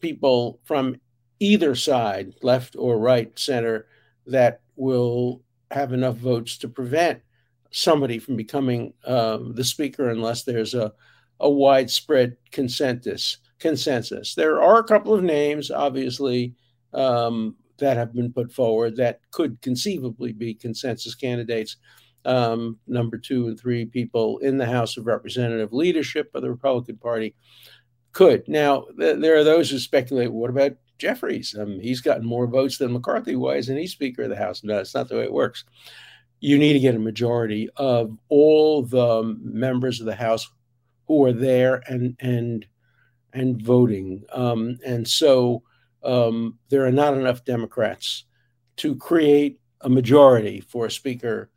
people 0.00 0.60
from 0.64 0.96
either 1.40 1.74
side, 1.74 2.32
left 2.42 2.76
or 2.76 2.98
right, 2.98 3.38
center, 3.38 3.86
that 4.26 4.60
will 4.76 5.42
have 5.70 5.92
enough 5.92 6.16
votes 6.16 6.58
to 6.58 6.68
prevent 6.68 7.20
somebody 7.74 8.20
from 8.20 8.36
becoming 8.36 8.92
um, 9.04 9.52
the 9.54 9.64
speaker 9.64 10.10
unless 10.10 10.44
there's 10.44 10.74
a, 10.74 10.92
a 11.40 11.50
widespread 11.50 12.36
consensus. 12.52 13.38
Consensus. 13.58 14.34
There 14.34 14.62
are 14.62 14.78
a 14.78 14.84
couple 14.84 15.14
of 15.14 15.24
names, 15.24 15.70
obviously, 15.70 16.54
um, 16.92 17.56
that 17.78 17.96
have 17.96 18.14
been 18.14 18.32
put 18.32 18.52
forward 18.52 18.96
that 18.96 19.20
could 19.32 19.60
conceivably 19.60 20.32
be 20.32 20.54
consensus 20.54 21.14
candidates. 21.14 21.76
Um, 22.24 22.78
number 22.86 23.18
two 23.18 23.48
and 23.48 23.58
three 23.58 23.84
people 23.84 24.38
in 24.38 24.56
the 24.56 24.66
House 24.66 24.96
of 24.96 25.06
Representative 25.06 25.72
leadership 25.72 26.30
of 26.34 26.42
the 26.42 26.50
Republican 26.50 26.96
Party 26.96 27.34
could. 28.12 28.46
Now, 28.48 28.86
th- 28.98 29.18
there 29.18 29.36
are 29.36 29.44
those 29.44 29.70
who 29.70 29.78
speculate 29.78 30.32
what 30.32 30.50
about 30.50 30.72
Jeffries? 30.98 31.56
Um, 31.58 31.80
he's 31.80 32.00
gotten 32.00 32.24
more 32.24 32.46
votes 32.46 32.78
than 32.78 32.92
McCarthy. 32.92 33.34
Why 33.34 33.56
isn't 33.56 33.76
he 33.76 33.86
Speaker 33.86 34.22
of 34.22 34.30
the 34.30 34.36
House? 34.36 34.62
No, 34.62 34.76
that's 34.76 34.94
not 34.94 35.08
the 35.08 35.16
way 35.16 35.24
it 35.24 35.32
works. 35.32 35.64
You 36.40 36.58
need 36.58 36.74
to 36.74 36.80
get 36.80 36.94
a 36.94 36.98
majority 36.98 37.68
of 37.76 38.16
all 38.28 38.82
the 38.82 39.36
members 39.40 40.00
of 40.00 40.06
the 40.06 40.14
House 40.14 40.48
who 41.06 41.24
are 41.24 41.32
there 41.32 41.82
and 41.86 42.16
and 42.20 42.66
and 43.32 43.60
voting. 43.60 44.24
Um, 44.32 44.78
and 44.86 45.06
so 45.06 45.62
um, 46.04 46.58
there 46.68 46.86
are 46.86 46.92
not 46.92 47.14
enough 47.14 47.44
Democrats 47.44 48.24
to 48.76 48.94
create 48.96 49.58
a 49.80 49.88
majority 49.88 50.60
for 50.60 50.86
a 50.86 50.90
Speaker 50.90 51.50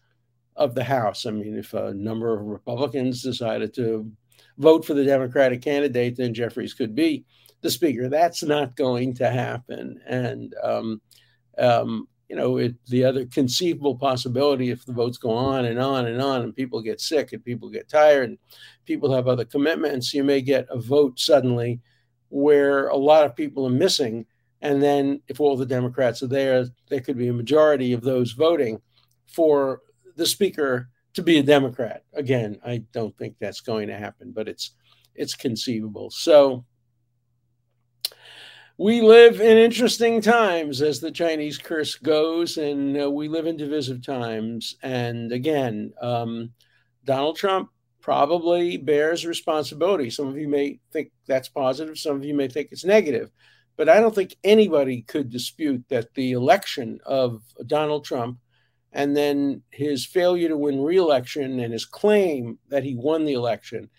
of 0.56 0.74
the 0.74 0.84
House. 0.84 1.26
I 1.26 1.32
mean, 1.32 1.56
if 1.56 1.74
a 1.74 1.94
number 1.94 2.34
of 2.34 2.46
Republicans 2.46 3.22
decided 3.22 3.74
to 3.76 4.12
vote 4.58 4.86
for 4.86 4.94
the 4.96 5.06
Democratic 5.06 5.62
candidate, 5.62 6.18
then 6.18 6.34
Jeffries 6.34 6.74
could 6.74 6.96
be 6.96 7.26
the 7.62 7.70
Speaker. 7.70 8.10
That's 8.10 8.44
not 8.44 8.76
going 8.76 9.14
to 9.16 9.30
happen. 9.30 10.00
And, 10.08 10.56
um, 10.64 11.02
um, 11.58 12.08
you 12.30 12.36
know, 12.36 12.58
it, 12.58 12.76
the 12.88 13.04
other 13.04 13.26
conceivable 13.26 13.96
possibility, 13.96 14.70
if 14.70 14.86
the 14.86 14.94
votes 14.94 15.18
go 15.18 15.32
on 15.32 15.66
and 15.66 15.80
on 15.80 16.08
and 16.08 16.22
on, 16.22 16.42
and 16.42 16.56
people 16.56 16.82
get 16.82 17.00
sick 17.00 17.34
and 17.34 17.44
people 17.44 17.70
get 17.70 17.88
tired 17.88 18.30
and 18.30 18.38
people 18.86 19.14
have 19.14 19.28
other 19.28 19.46
commitments, 19.46 20.14
you 20.14 20.24
may 20.24 20.42
get 20.42 20.68
a 20.70 20.78
vote 20.78 21.20
suddenly 21.20 21.80
where 22.30 22.88
a 22.90 22.98
lot 22.98 23.26
of 23.26 23.36
people 23.36 23.66
are 23.66 23.70
missing 23.70 24.26
and 24.62 24.82
then, 24.82 25.22
if 25.28 25.40
all 25.40 25.56
the 25.56 25.66
Democrats 25.66 26.24
are 26.24 26.28
there, 26.28 26.66
there 26.90 27.02
could 27.02 27.18
be 27.18 27.28
a 27.28 27.34
majority 27.34 27.94
of 27.94 28.02
those 28.02 28.32
voting 28.32 28.82
for 29.28 29.82
the 30.16 30.26
speaker 30.26 30.90
to 31.14 31.22
be 31.22 31.38
a 31.38 31.44
Democrat. 31.44 32.04
Again, 32.14 32.60
I 32.66 32.84
don't 32.92 33.16
think 33.18 33.36
that's 33.40 33.62
going 33.62 33.88
to 33.90 33.98
happen, 33.98 34.32
but 34.32 34.48
it's 34.48 34.72
it's 35.16 35.36
conceivable. 35.36 36.10
So 36.10 36.66
we 38.78 39.02
live 39.02 39.42
in 39.42 39.58
interesting 39.58 40.22
times, 40.22 40.84
as 40.84 41.00
the 41.00 41.12
Chinese 41.12 41.58
curse 41.58 41.96
goes, 41.96 42.58
and 42.58 43.02
uh, 43.02 43.10
we 43.10 43.28
live 43.28 43.48
in 43.48 43.58
divisive 43.58 44.06
times. 44.06 44.76
And 44.84 45.32
again, 45.32 45.94
um, 46.00 46.52
Donald 47.04 47.38
Trump 47.38 47.70
probably 48.02 48.78
bears 48.78 49.26
responsibility. 49.26 50.12
Some 50.12 50.28
of 50.28 50.38
you 50.38 50.48
may 50.48 50.80
think 50.94 51.12
that's 51.26 51.50
positive, 51.50 51.98
some 51.98 52.16
of 52.16 52.24
you 52.24 52.36
may 52.36 52.48
think 52.48 52.70
it's 52.72 52.86
negative. 52.86 53.32
But 53.78 53.90
I 53.90 54.00
don't 54.00 54.14
think 54.14 54.36
anybody 54.44 55.02
could 55.02 55.30
dispute 55.30 55.84
that 55.90 56.14
the 56.14 56.34
election 56.34 57.00
of 57.06 57.42
Donald 57.66 58.06
Trump 58.06 58.38
and 58.92 59.18
then 59.18 59.64
his 59.72 60.06
failure 60.06 60.50
to 60.50 60.58
win 60.58 60.82
re-election 60.82 61.60
and 61.60 61.74
his 61.74 61.86
claim 61.86 62.60
that 62.70 62.84
he 62.84 62.96
won 62.96 63.26
the 63.26 63.34
election 63.34 63.90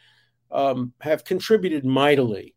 um, 0.50 0.92
have 1.00 1.24
contributed 1.24 1.84
mightily 1.84 2.54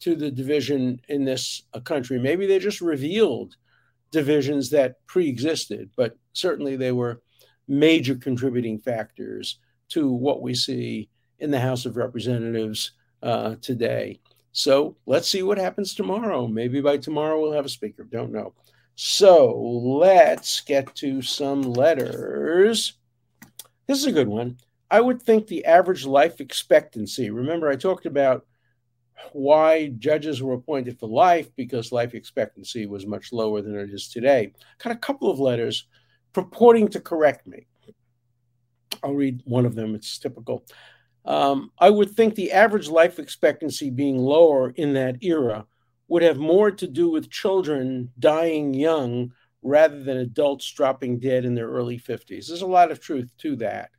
to 0.00 0.16
the 0.16 0.30
division 0.30 1.00
in 1.08 1.24
this 1.24 1.62
uh, 1.74 1.80
country. 1.80 2.18
Maybe 2.18 2.46
they 2.46 2.58
just 2.58 2.80
revealed 2.80 3.56
divisions 4.10 4.70
that 4.70 4.96
pre-existed, 5.06 5.90
but 5.96 6.16
certainly 6.32 6.76
they 6.76 6.92
were 6.92 7.22
major 7.68 8.16
contributing 8.16 8.78
factors 8.78 9.58
to 9.90 10.10
what 10.10 10.42
we 10.42 10.54
see 10.54 11.08
in 11.38 11.50
the 11.50 11.60
House 11.60 11.86
of 11.86 11.96
Representatives 11.96 12.92
uh, 13.22 13.54
today. 13.60 14.20
So 14.52 14.96
let's 15.06 15.28
see 15.28 15.42
what 15.42 15.58
happens 15.58 15.94
tomorrow. 15.94 16.46
Maybe 16.46 16.80
by 16.80 16.96
tomorrow 16.96 17.40
we'll 17.40 17.52
have 17.52 17.66
a 17.66 17.70
speaker. 17.70 18.04
Don't 18.04 18.32
know. 18.32 18.54
So 18.96 19.56
let's 19.56 20.60
get 20.60 20.94
to 20.96 21.22
some 21.22 21.62
letters. 21.62 22.94
This 23.86 23.98
is 23.98 24.06
a 24.06 24.12
good 24.12 24.28
one. 24.28 24.58
I 24.90 25.00
would 25.00 25.22
think 25.22 25.46
the 25.46 25.64
average 25.64 26.04
life 26.04 26.40
expectancy, 26.40 27.30
remember, 27.30 27.70
I 27.70 27.76
talked 27.76 28.06
about 28.06 28.44
why 29.32 29.88
judges 29.98 30.42
were 30.42 30.54
appointed 30.54 30.98
for 30.98 31.08
life 31.08 31.48
because 31.56 31.92
life 31.92 32.14
expectancy 32.14 32.86
was 32.86 33.06
much 33.06 33.32
lower 33.32 33.62
than 33.62 33.76
it 33.76 33.90
is 33.90 34.08
today. 34.08 34.52
Got 34.82 34.92
a 34.92 34.98
couple 34.98 35.30
of 35.30 35.40
letters 35.40 35.86
purporting 36.32 36.88
to 36.88 37.00
correct 37.00 37.46
me. 37.46 37.66
I'll 39.02 39.14
read 39.14 39.42
one 39.44 39.66
of 39.66 39.74
them, 39.74 39.94
it's 39.94 40.18
typical. 40.18 40.64
Um, 41.24 41.70
I 41.78 41.90
would 41.90 42.10
think 42.10 42.34
the 42.34 42.52
average 42.52 42.88
life 42.88 43.18
expectancy 43.18 43.90
being 43.90 44.18
lower 44.18 44.70
in 44.70 44.94
that 44.94 45.22
era 45.22 45.66
would 46.08 46.22
have 46.22 46.38
more 46.38 46.70
to 46.70 46.86
do 46.86 47.08
with 47.08 47.30
children 47.30 48.10
dying 48.18 48.74
young 48.74 49.32
rather 49.62 50.02
than 50.02 50.16
adults 50.18 50.70
dropping 50.72 51.20
dead 51.20 51.44
in 51.44 51.54
their 51.54 51.68
early 51.68 51.98
50s. 51.98 52.48
There's 52.48 52.62
a 52.62 52.66
lot 52.66 52.90
of 52.90 53.00
truth 53.00 53.30
to 53.38 53.56
that, 53.56 53.90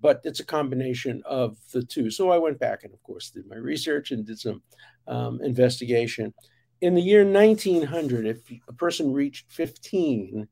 but 0.00 0.20
it's 0.24 0.40
a 0.40 0.44
combination 0.44 1.22
of 1.26 1.56
the 1.72 1.82
two. 1.82 2.10
So 2.10 2.30
I 2.30 2.38
went 2.38 2.58
back 2.58 2.84
and, 2.84 2.92
of 2.92 3.02
course, 3.02 3.30
did 3.30 3.48
my 3.48 3.56
research 3.56 4.10
and 4.10 4.26
did 4.26 4.38
some 4.38 4.62
um, 5.06 5.40
investigation. 5.42 6.32
In 6.80 6.94
the 6.94 7.02
year 7.02 7.24
1900, 7.24 8.26
if 8.26 8.38
a 8.68 8.72
person 8.72 9.12
reached 9.12 9.52
15, 9.52 10.48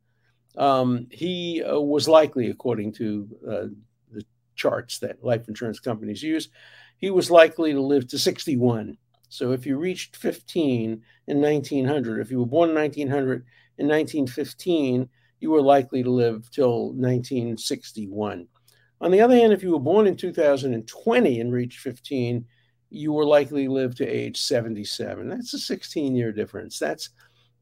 um, 0.58 1.06
he 1.10 1.62
uh, 1.62 1.78
was 1.78 2.08
likely, 2.08 2.50
according 2.50 2.92
to 2.94 3.28
uh, 3.50 4.20
charts 4.58 4.98
that 4.98 5.24
life 5.24 5.48
insurance 5.48 5.80
companies 5.80 6.22
use, 6.22 6.48
he 6.98 7.10
was 7.10 7.30
likely 7.30 7.72
to 7.72 7.80
live 7.80 8.08
to 8.08 8.18
61. 8.18 8.98
So 9.30 9.52
if 9.52 9.64
you 9.64 9.78
reached 9.78 10.16
15 10.16 11.02
in 11.28 11.40
1900, 11.40 12.20
if 12.20 12.30
you 12.30 12.40
were 12.40 12.46
born 12.46 12.70
in 12.70 12.74
1900, 12.74 13.44
in 13.78 13.86
1915, 13.86 15.08
you 15.40 15.50
were 15.50 15.62
likely 15.62 16.02
to 16.02 16.10
live 16.10 16.50
till 16.50 16.88
1961. 16.92 18.48
On 19.00 19.10
the 19.10 19.20
other 19.20 19.34
hand, 19.34 19.52
if 19.52 19.62
you 19.62 19.72
were 19.72 19.78
born 19.78 20.06
in 20.06 20.16
2020 20.16 21.40
and 21.40 21.52
reached 21.52 21.80
15, 21.80 22.44
you 22.90 23.12
were 23.12 23.24
likely 23.24 23.66
to 23.66 23.72
live 23.72 23.94
to 23.96 24.06
age 24.06 24.40
77. 24.40 25.28
That's 25.28 25.54
a 25.54 25.58
16 25.58 26.16
year 26.16 26.32
difference. 26.32 26.78
That's 26.78 27.10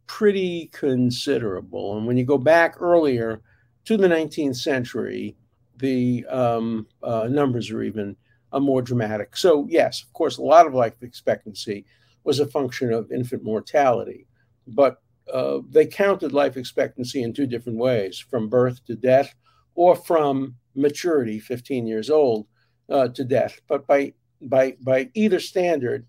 pretty 0.07 0.71
considerable. 0.73 1.97
And 1.97 2.07
when 2.07 2.17
you 2.17 2.25
go 2.25 2.39
back 2.39 2.81
earlier 2.81 3.43
to 3.85 3.97
the 3.97 4.09
19th 4.09 4.57
century, 4.57 5.37
the 5.79 6.25
um, 6.27 6.87
uh, 7.03 7.29
numbers 7.31 7.71
are 7.71 7.83
even 7.83 8.17
uh, 8.53 8.61
more 8.61 8.83
dramatic. 8.83 9.37
So, 9.37 9.67
yes, 9.69 10.03
of 10.03 10.13
course, 10.13 10.39
a 10.39 10.43
lot 10.43 10.67
of 10.67 10.75
life 10.75 11.03
expectancy 11.03 11.85
was 12.25 12.41
a 12.41 12.47
function 12.47 12.93
of 12.93 13.13
infant 13.13 13.45
mortality, 13.45 14.27
but 14.67 15.03
uh, 15.33 15.59
they 15.71 15.87
counted 15.87 16.33
life 16.33 16.57
expectancy 16.57 17.23
in 17.23 17.33
two 17.33 17.47
different 17.47 17.79
ways 17.79 18.19
from 18.19 18.49
birth 18.49 18.85
to 18.87 18.95
death 18.95 19.35
or 19.75 19.95
from 19.95 20.55
maturity, 20.77 21.39
15 21.39 21.87
years 21.87 22.11
old, 22.11 22.47
uh, 22.89 23.09
to 23.09 23.25
death. 23.25 23.61
But 23.69 23.87
by, 23.87 24.13
by, 24.41 24.77
by 24.81 25.11
either 25.15 25.41
standard, 25.41 26.07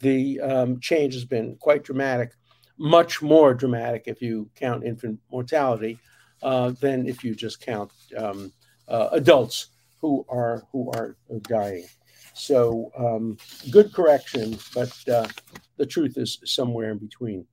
the 0.00 0.40
um, 0.40 0.80
change 0.80 1.14
has 1.14 1.24
been 1.24 1.56
quite 1.56 1.84
dramatic, 1.84 2.32
much 2.78 3.22
more 3.22 3.54
dramatic 3.54 4.04
if 4.06 4.20
you 4.22 4.50
count 4.56 4.84
infant 4.84 5.20
mortality 5.30 5.98
uh, 6.42 6.72
than 6.80 7.06
if 7.06 7.22
you 7.22 7.34
just 7.34 7.60
count 7.60 7.92
um, 8.16 8.52
uh, 8.88 9.08
adults 9.12 9.68
who 10.00 10.24
are 10.28 10.64
who 10.72 10.90
are 10.92 11.16
dying. 11.42 11.84
So 12.32 12.90
um, 12.96 13.36
good 13.70 13.92
correction, 13.92 14.56
but 14.74 14.96
uh, 15.08 15.26
the 15.76 15.86
truth 15.86 16.16
is 16.16 16.38
somewhere 16.44 16.90
in 16.90 16.98
between. 16.98 17.46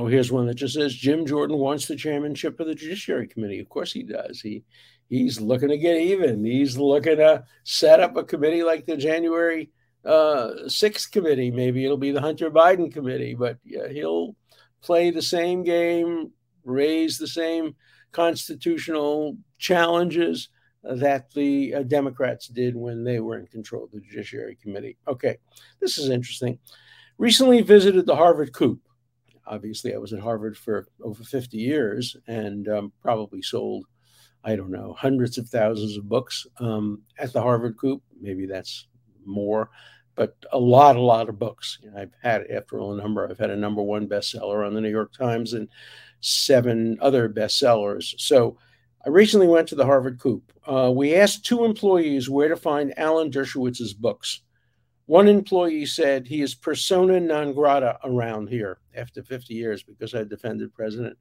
Oh, 0.00 0.06
here's 0.06 0.30
one 0.30 0.46
that 0.46 0.54
just 0.54 0.74
says 0.74 0.94
Jim 0.94 1.26
Jordan 1.26 1.58
wants 1.58 1.86
the 1.86 1.96
chairmanship 1.96 2.60
of 2.60 2.68
the 2.68 2.74
Judiciary 2.76 3.26
Committee. 3.26 3.58
Of 3.58 3.68
course 3.68 3.92
he 3.92 4.04
does. 4.04 4.40
He 4.40 4.62
he's 5.08 5.40
looking 5.40 5.70
to 5.70 5.76
get 5.76 5.96
even. 5.96 6.44
He's 6.44 6.78
looking 6.78 7.16
to 7.16 7.42
set 7.64 7.98
up 7.98 8.16
a 8.16 8.22
committee 8.22 8.62
like 8.62 8.86
the 8.86 8.96
January 8.96 9.72
uh, 10.04 10.50
6th 10.66 11.10
committee. 11.10 11.50
Maybe 11.50 11.84
it'll 11.84 11.96
be 11.96 12.12
the 12.12 12.20
Hunter 12.20 12.48
Biden 12.48 12.92
committee, 12.92 13.34
but 13.34 13.58
yeah, 13.64 13.88
he'll 13.88 14.36
play 14.82 15.10
the 15.10 15.20
same 15.20 15.64
game, 15.64 16.30
raise 16.62 17.18
the 17.18 17.26
same 17.26 17.74
constitutional 18.12 19.36
challenges 19.58 20.48
that 20.84 21.28
the 21.32 21.74
uh, 21.74 21.82
Democrats 21.82 22.46
did 22.46 22.76
when 22.76 23.02
they 23.02 23.18
were 23.18 23.36
in 23.36 23.48
control 23.48 23.82
of 23.82 23.90
the 23.90 24.00
Judiciary 24.00 24.56
Committee. 24.62 24.96
Okay, 25.08 25.38
this 25.80 25.98
is 25.98 26.08
interesting. 26.08 26.60
Recently 27.18 27.62
visited 27.62 28.06
the 28.06 28.14
Harvard 28.14 28.52
Coop. 28.52 28.78
Obviously, 29.48 29.94
I 29.94 29.98
was 29.98 30.12
at 30.12 30.20
Harvard 30.20 30.56
for 30.56 30.86
over 31.02 31.24
50 31.24 31.56
years 31.56 32.16
and 32.26 32.68
um, 32.68 32.92
probably 33.02 33.42
sold, 33.42 33.86
I 34.44 34.56
don't 34.56 34.70
know, 34.70 34.94
hundreds 34.98 35.38
of 35.38 35.48
thousands 35.48 35.96
of 35.96 36.08
books 36.08 36.46
um, 36.60 37.02
at 37.18 37.32
the 37.32 37.42
Harvard 37.42 37.76
Coop. 37.78 38.02
Maybe 38.20 38.46
that's 38.46 38.86
more, 39.24 39.70
but 40.14 40.36
a 40.52 40.58
lot, 40.58 40.96
a 40.96 41.00
lot 41.00 41.28
of 41.28 41.38
books. 41.38 41.78
I've 41.96 42.12
had, 42.22 42.46
after 42.50 42.78
all, 42.78 42.92
a 42.92 43.02
number. 43.02 43.28
I've 43.28 43.38
had 43.38 43.50
a 43.50 43.56
number 43.56 43.82
one 43.82 44.08
bestseller 44.08 44.66
on 44.66 44.74
the 44.74 44.80
New 44.80 44.90
York 44.90 45.12
Times 45.12 45.54
and 45.54 45.68
seven 46.20 46.98
other 47.00 47.28
bestsellers. 47.28 48.14
So 48.18 48.58
I 49.06 49.10
recently 49.10 49.46
went 49.46 49.68
to 49.68 49.74
the 49.74 49.86
Harvard 49.86 50.18
Coop. 50.18 50.52
Uh, 50.66 50.92
we 50.94 51.14
asked 51.14 51.44
two 51.44 51.64
employees 51.64 52.28
where 52.28 52.48
to 52.48 52.56
find 52.56 52.98
Alan 52.98 53.30
Dershowitz's 53.30 53.94
books. 53.94 54.42
One 55.08 55.26
employee 55.26 55.86
said 55.86 56.26
he 56.26 56.42
is 56.42 56.54
persona 56.54 57.18
non 57.18 57.54
grata 57.54 57.98
around 58.04 58.50
here 58.50 58.78
after 58.94 59.22
50 59.22 59.54
years 59.54 59.82
because 59.82 60.14
I 60.14 60.24
defended 60.24 60.74
President 60.74 61.16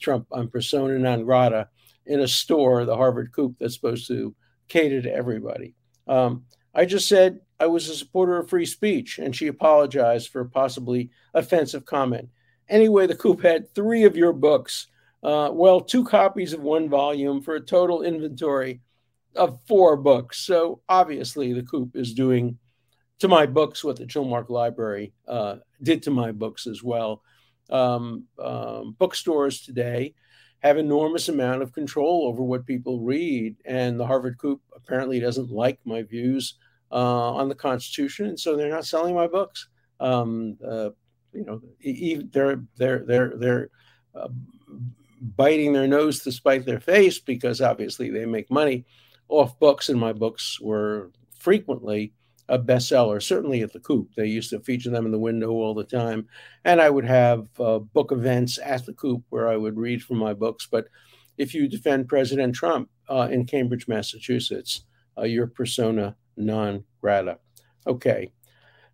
Trump. 0.00 0.28
I'm 0.30 0.48
persona 0.48 0.96
non 0.96 1.24
grata 1.24 1.68
in 2.06 2.20
a 2.20 2.28
store, 2.28 2.84
the 2.84 2.96
Harvard 2.96 3.32
Coop, 3.32 3.56
that's 3.58 3.74
supposed 3.74 4.06
to 4.06 4.32
cater 4.68 5.02
to 5.02 5.12
everybody. 5.12 5.74
Um, 6.06 6.44
I 6.72 6.84
just 6.84 7.08
said 7.08 7.40
I 7.58 7.66
was 7.66 7.88
a 7.88 7.96
supporter 7.96 8.38
of 8.38 8.48
free 8.48 8.64
speech, 8.64 9.18
and 9.18 9.34
she 9.34 9.48
apologized 9.48 10.28
for 10.28 10.42
a 10.42 10.48
possibly 10.48 11.10
offensive 11.34 11.84
comment. 11.84 12.28
Anyway, 12.68 13.08
the 13.08 13.16
Coop 13.16 13.42
had 13.42 13.74
three 13.74 14.04
of 14.04 14.16
your 14.16 14.32
books 14.32 14.86
uh, 15.24 15.50
well, 15.52 15.80
two 15.80 16.04
copies 16.04 16.52
of 16.52 16.60
one 16.62 16.88
volume 16.88 17.42
for 17.42 17.54
a 17.54 17.60
total 17.60 18.02
inventory 18.02 18.80
of 19.36 19.60
four 19.66 19.96
books. 19.96 20.38
So 20.38 20.80
obviously, 20.88 21.52
the 21.52 21.62
Coop 21.62 21.94
is 21.94 22.12
doing 22.12 22.58
to 23.22 23.28
my 23.28 23.46
books 23.46 23.84
what 23.84 23.94
the 23.94 24.04
Chilmark 24.04 24.50
Library 24.50 25.12
uh, 25.28 25.58
did 25.80 26.02
to 26.02 26.10
my 26.10 26.32
books 26.32 26.66
as 26.66 26.82
well. 26.82 27.22
Um, 27.70 28.24
um, 28.36 28.96
bookstores 28.98 29.60
today 29.60 30.14
have 30.58 30.76
enormous 30.76 31.28
amount 31.28 31.62
of 31.62 31.72
control 31.72 32.26
over 32.26 32.42
what 32.42 32.66
people 32.66 32.98
read, 32.98 33.54
and 33.64 33.98
the 33.98 34.04
Harvard 34.04 34.38
Coop 34.38 34.60
apparently 34.74 35.20
doesn't 35.20 35.52
like 35.52 35.78
my 35.84 36.02
views 36.02 36.54
uh, 36.90 37.34
on 37.34 37.48
the 37.48 37.54
Constitution, 37.54 38.26
and 38.26 38.40
so 38.40 38.56
they're 38.56 38.68
not 38.68 38.86
selling 38.86 39.14
my 39.14 39.28
books. 39.28 39.68
Um, 40.00 40.58
uh, 40.60 40.90
you 41.32 41.44
know, 41.44 41.60
they're 42.32 42.60
they're 42.76 43.04
they're 43.06 43.32
they're 43.36 43.70
uh, 44.16 44.30
biting 45.20 45.72
their 45.72 45.86
nose 45.86 46.24
to 46.24 46.32
spite 46.32 46.66
their 46.66 46.80
face 46.80 47.20
because 47.20 47.60
obviously 47.60 48.10
they 48.10 48.26
make 48.26 48.50
money 48.50 48.84
off 49.28 49.60
books, 49.60 49.90
and 49.90 50.00
my 50.00 50.12
books 50.12 50.60
were 50.60 51.12
frequently 51.38 52.14
a 52.52 52.58
bestseller, 52.58 53.20
certainly 53.20 53.62
at 53.62 53.72
the 53.72 53.80
Coop. 53.80 54.10
They 54.14 54.26
used 54.26 54.50
to 54.50 54.60
feature 54.60 54.90
them 54.90 55.06
in 55.06 55.10
the 55.10 55.18
window 55.18 55.50
all 55.52 55.72
the 55.72 55.84
time. 55.84 56.28
And 56.66 56.82
I 56.82 56.90
would 56.90 57.06
have 57.06 57.48
uh, 57.58 57.78
book 57.78 58.12
events 58.12 58.58
at 58.62 58.84
the 58.84 58.92
Coop 58.92 59.24
where 59.30 59.48
I 59.48 59.56
would 59.56 59.78
read 59.78 60.02
from 60.02 60.18
my 60.18 60.34
books. 60.34 60.68
But 60.70 60.88
if 61.38 61.54
you 61.54 61.66
defend 61.66 62.08
President 62.08 62.54
Trump 62.54 62.90
uh, 63.08 63.28
in 63.30 63.46
Cambridge, 63.46 63.88
Massachusetts, 63.88 64.84
uh, 65.16 65.22
you're 65.22 65.46
persona 65.46 66.14
non 66.36 66.84
grata. 67.00 67.38
Okay. 67.86 68.30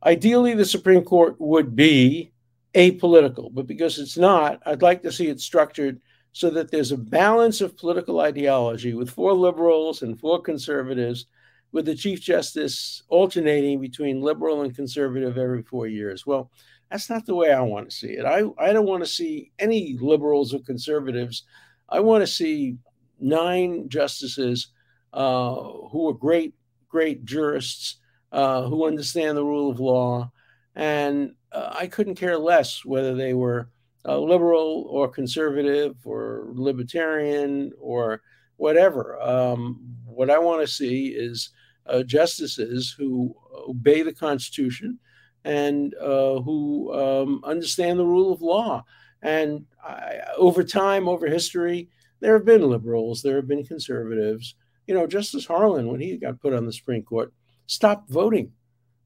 Ideally, 0.05 0.55
the 0.55 0.65
Supreme 0.65 1.03
Court 1.03 1.35
would 1.41 1.75
be 1.75 2.33
apolitical, 2.75 3.53
but 3.53 3.67
because 3.67 3.99
it's 3.99 4.17
not, 4.17 4.63
I'd 4.67 4.83
like 4.83 5.03
to 5.03 5.11
see 5.11 5.27
it 5.27 5.41
structured 5.41 6.01
so 6.31 6.49
that 6.51 6.71
there's 6.71 6.93
a 6.93 6.97
balance 6.97 7.61
of 7.61 7.77
political 7.77 8.21
ideology 8.21 8.95
with 8.95 9.11
four 9.11 9.33
liberals 9.33 10.03
and 10.03 10.21
four 10.21 10.41
conservatives, 10.41 11.27
with 11.73 11.87
the 11.87 11.95
Chief 11.95 12.21
Justice 12.21 13.03
alternating 13.09 13.81
between 13.81 14.23
liberal 14.23 14.63
and 14.63 14.75
conservative 14.75 15.37
every 15.37 15.63
four 15.63 15.87
years. 15.87 16.27
Well, 16.27 16.51
that's 16.91 17.11
not 17.11 17.27
the 17.27 17.35
way 17.35 17.53
I 17.53 17.61
want 17.61 17.91
to 17.91 17.97
see 17.97 18.13
it. 18.13 18.25
I, 18.25 18.45
I 18.59 18.73
don't 18.73 18.87
want 18.87 19.05
to 19.05 19.11
see 19.11 19.53
any 19.59 19.99
liberals 20.01 20.55
or 20.55 20.61
conservatives. 20.61 21.45
I 21.89 22.01
want 22.01 22.23
to 22.23 22.27
see 22.27 22.79
nine 23.21 23.89
justices 23.89 24.69
uh, 25.13 25.55
who 25.91 26.09
are 26.09 26.15
great, 26.15 26.55
great 26.89 27.25
jurists 27.25 27.97
uh, 28.33 28.63
who 28.63 28.87
understand 28.87 29.37
the 29.37 29.45
rule 29.45 29.71
of 29.71 29.81
law. 29.81 30.31
And 30.75 31.35
uh, 31.53 31.75
I 31.79 31.87
couldn't 31.87 32.15
care 32.15 32.39
less 32.39 32.85
whether 32.85 33.15
they 33.15 33.35
were 33.35 33.69
liberal 34.17 34.87
or 34.89 35.09
conservative 35.09 35.97
or 36.05 36.49
libertarian 36.53 37.73
or 37.79 38.23
whatever. 38.57 39.21
Um, 39.21 39.97
what 40.07 40.31
I 40.31 40.39
want 40.39 40.63
to 40.63 40.67
see 40.67 41.09
is 41.09 41.51
uh, 41.89 42.03
justices 42.03 42.95
who 42.97 43.35
obey 43.53 44.03
the 44.03 44.13
Constitution 44.13 44.99
and 45.45 45.95
uh, 45.95 46.41
who 46.41 46.93
um, 46.93 47.43
understand 47.45 47.99
the 47.99 48.07
rule 48.07 48.33
of 48.33 48.43
law. 48.43 48.85
And 49.23 49.67
I, 49.85 50.21
over 50.37 50.63
time, 50.63 51.09
over 51.09 51.27
history, 51.27 51.89
there 52.21 52.35
have 52.35 52.45
been 52.45 52.69
liberals, 52.69 53.23
there 53.23 53.37
have 53.37 53.49
been 53.49 53.65
conservatives. 53.65 54.55
You 54.87 54.95
know, 54.95 55.07
Justice 55.07 55.47
Harlan, 55.47 55.89
when 55.89 56.01
he 56.01 56.17
got 56.17 56.41
put 56.41 56.55
on 56.55 56.67
the 56.67 56.73
Supreme 56.73 57.03
Court, 57.03 57.33
stopped 57.67 58.11
voting, 58.11 58.53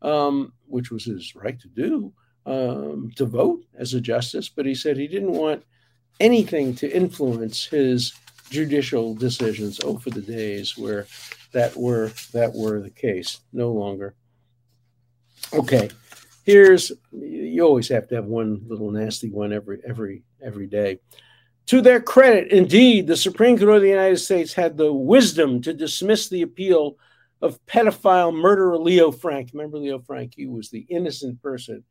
um, 0.01 0.53
which 0.67 0.91
was 0.91 1.05
his 1.05 1.35
right 1.35 1.59
to 1.61 1.69
do, 1.69 2.13
um, 2.47 3.11
to 3.17 3.25
vote 3.25 3.65
as 3.77 3.95
a 3.95 4.01
justice, 4.01 4.49
but 4.49 4.67
he 4.67 4.75
said 4.75 4.97
he 4.97 5.09
didn't 5.09 5.33
want 5.33 5.65
anything 6.21 6.75
to 6.77 6.95
influence 6.95 7.65
his 7.65 8.13
judicial 8.51 9.15
decisions. 9.15 9.81
Oh, 9.83 9.99
for 9.99 10.11
the 10.11 10.21
days 10.21 10.77
where 10.77 11.07
that 11.53 11.77
were 11.77 12.13
that 12.33 12.53
were 12.55 12.81
the 12.81 12.91
case. 12.91 13.41
No 13.53 13.73
longer. 13.73 14.15
Okay, 15.53 15.91
here's 16.45 16.93
you 17.13 17.63
always 17.63 17.89
have 17.89 18.09
to 18.09 18.15
have 18.17 18.25
one 18.25 18.63
little 18.67 18.91
nasty 18.91 19.31
one 19.31 19.53
every 19.53 19.81
every 19.87 20.23
every 20.43 20.67
day. 20.67 20.99
To 21.67 21.81
their 21.81 22.01
credit, 22.01 22.51
indeed, 22.51 23.07
the 23.07 23.17
Supreme 23.17 23.57
Court 23.57 23.77
of 23.77 23.83
the 23.83 23.89
United 23.89 24.19
States 24.19 24.53
had 24.53 24.77
the 24.77 24.93
wisdom 24.93 25.63
to 25.63 25.73
dismiss 25.73 26.29
the 26.29 26.43
appeal 26.43 26.97
of 27.41 27.65
pedophile 27.67 28.35
murderer 28.35 28.79
Leo 28.79 29.13
Frank. 29.13 29.51
Remember 29.53 29.79
Leo 29.79 30.01
Frank? 30.01 30.33
He 30.37 30.47
was 30.47 30.71
the 30.71 30.87
innocent 30.89 31.41
person 31.41 31.85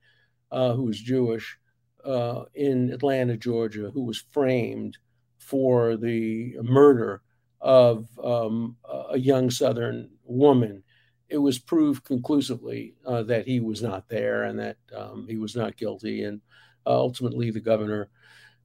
uh, 0.51 0.73
who 0.73 0.83
was 0.83 0.99
Jewish 0.99 1.57
uh, 2.03 2.43
in 2.53 2.91
Atlanta, 2.91 3.37
Georgia, 3.37 3.91
who 3.93 4.03
was 4.03 4.23
framed 4.31 4.97
for 5.37 5.97
the 5.97 6.55
murder 6.61 7.21
of 7.59 8.07
um, 8.23 8.75
a 9.11 9.19
young 9.19 9.49
Southern 9.49 10.09
woman. 10.23 10.83
It 11.29 11.37
was 11.37 11.59
proved 11.59 12.03
conclusively 12.03 12.95
uh, 13.05 13.23
that 13.23 13.47
he 13.47 13.59
was 13.59 13.81
not 13.81 14.09
there 14.09 14.43
and 14.43 14.59
that 14.59 14.77
um, 14.95 15.25
he 15.29 15.37
was 15.37 15.55
not 15.55 15.77
guilty. 15.77 16.23
And 16.23 16.41
uh, 16.85 16.97
ultimately, 16.97 17.51
the 17.51 17.59
governor 17.59 18.09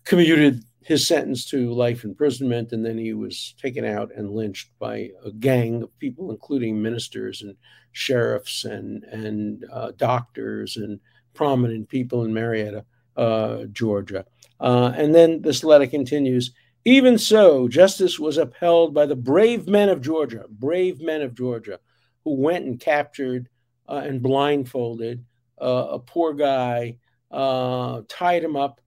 commuted 0.04 0.64
his 0.82 1.06
sentence 1.06 1.44
to 1.50 1.72
life 1.72 2.04
imprisonment, 2.04 2.72
and 2.72 2.84
then 2.84 2.96
he 2.96 3.12
was 3.12 3.54
taken 3.60 3.84
out 3.84 4.12
and 4.14 4.30
lynched 4.30 4.70
by 4.78 5.10
a 5.24 5.32
gang 5.32 5.82
of 5.82 5.98
people, 5.98 6.30
including 6.30 6.80
ministers 6.80 7.42
and 7.42 7.56
sheriffs 7.92 8.64
and 8.64 9.02
and 9.04 9.64
uh, 9.72 9.90
doctors 9.96 10.76
and 10.76 11.00
prominent 11.34 11.88
people 11.88 12.24
in 12.24 12.32
Marietta, 12.32 12.84
uh, 13.16 13.64
Georgia. 13.72 14.24
Uh, 14.60 14.92
and 14.96 15.14
then 15.14 15.42
this 15.42 15.64
letter 15.64 15.86
continues. 15.86 16.52
Even 16.86 17.18
so, 17.18 17.66
justice 17.66 18.16
was 18.16 18.38
upheld 18.38 18.94
by 18.94 19.06
the 19.06 19.16
brave 19.16 19.66
men 19.66 19.88
of 19.88 20.00
Georgia, 20.00 20.44
brave 20.48 21.00
men 21.00 21.20
of 21.20 21.34
Georgia, 21.34 21.80
who 22.22 22.36
went 22.36 22.64
and 22.64 22.78
captured 22.78 23.48
uh, 23.88 24.02
and 24.04 24.22
blindfolded 24.22 25.24
uh, 25.60 25.88
a 25.90 25.98
poor 25.98 26.32
guy, 26.32 26.96
uh, 27.32 28.02
tied 28.08 28.44
him 28.44 28.54
up, 28.54 28.80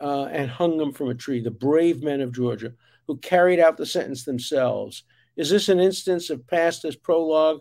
uh, 0.00 0.24
and 0.32 0.50
hung 0.50 0.80
him 0.80 0.94
from 0.94 1.10
a 1.10 1.14
tree. 1.14 1.42
The 1.42 1.50
brave 1.50 2.02
men 2.02 2.22
of 2.22 2.32
Georgia 2.32 2.72
who 3.06 3.18
carried 3.18 3.60
out 3.60 3.76
the 3.76 3.84
sentence 3.84 4.24
themselves. 4.24 5.02
Is 5.36 5.50
this 5.50 5.68
an 5.68 5.78
instance 5.78 6.30
of 6.30 6.46
past 6.46 6.86
as 6.86 6.96
prologue? 6.96 7.60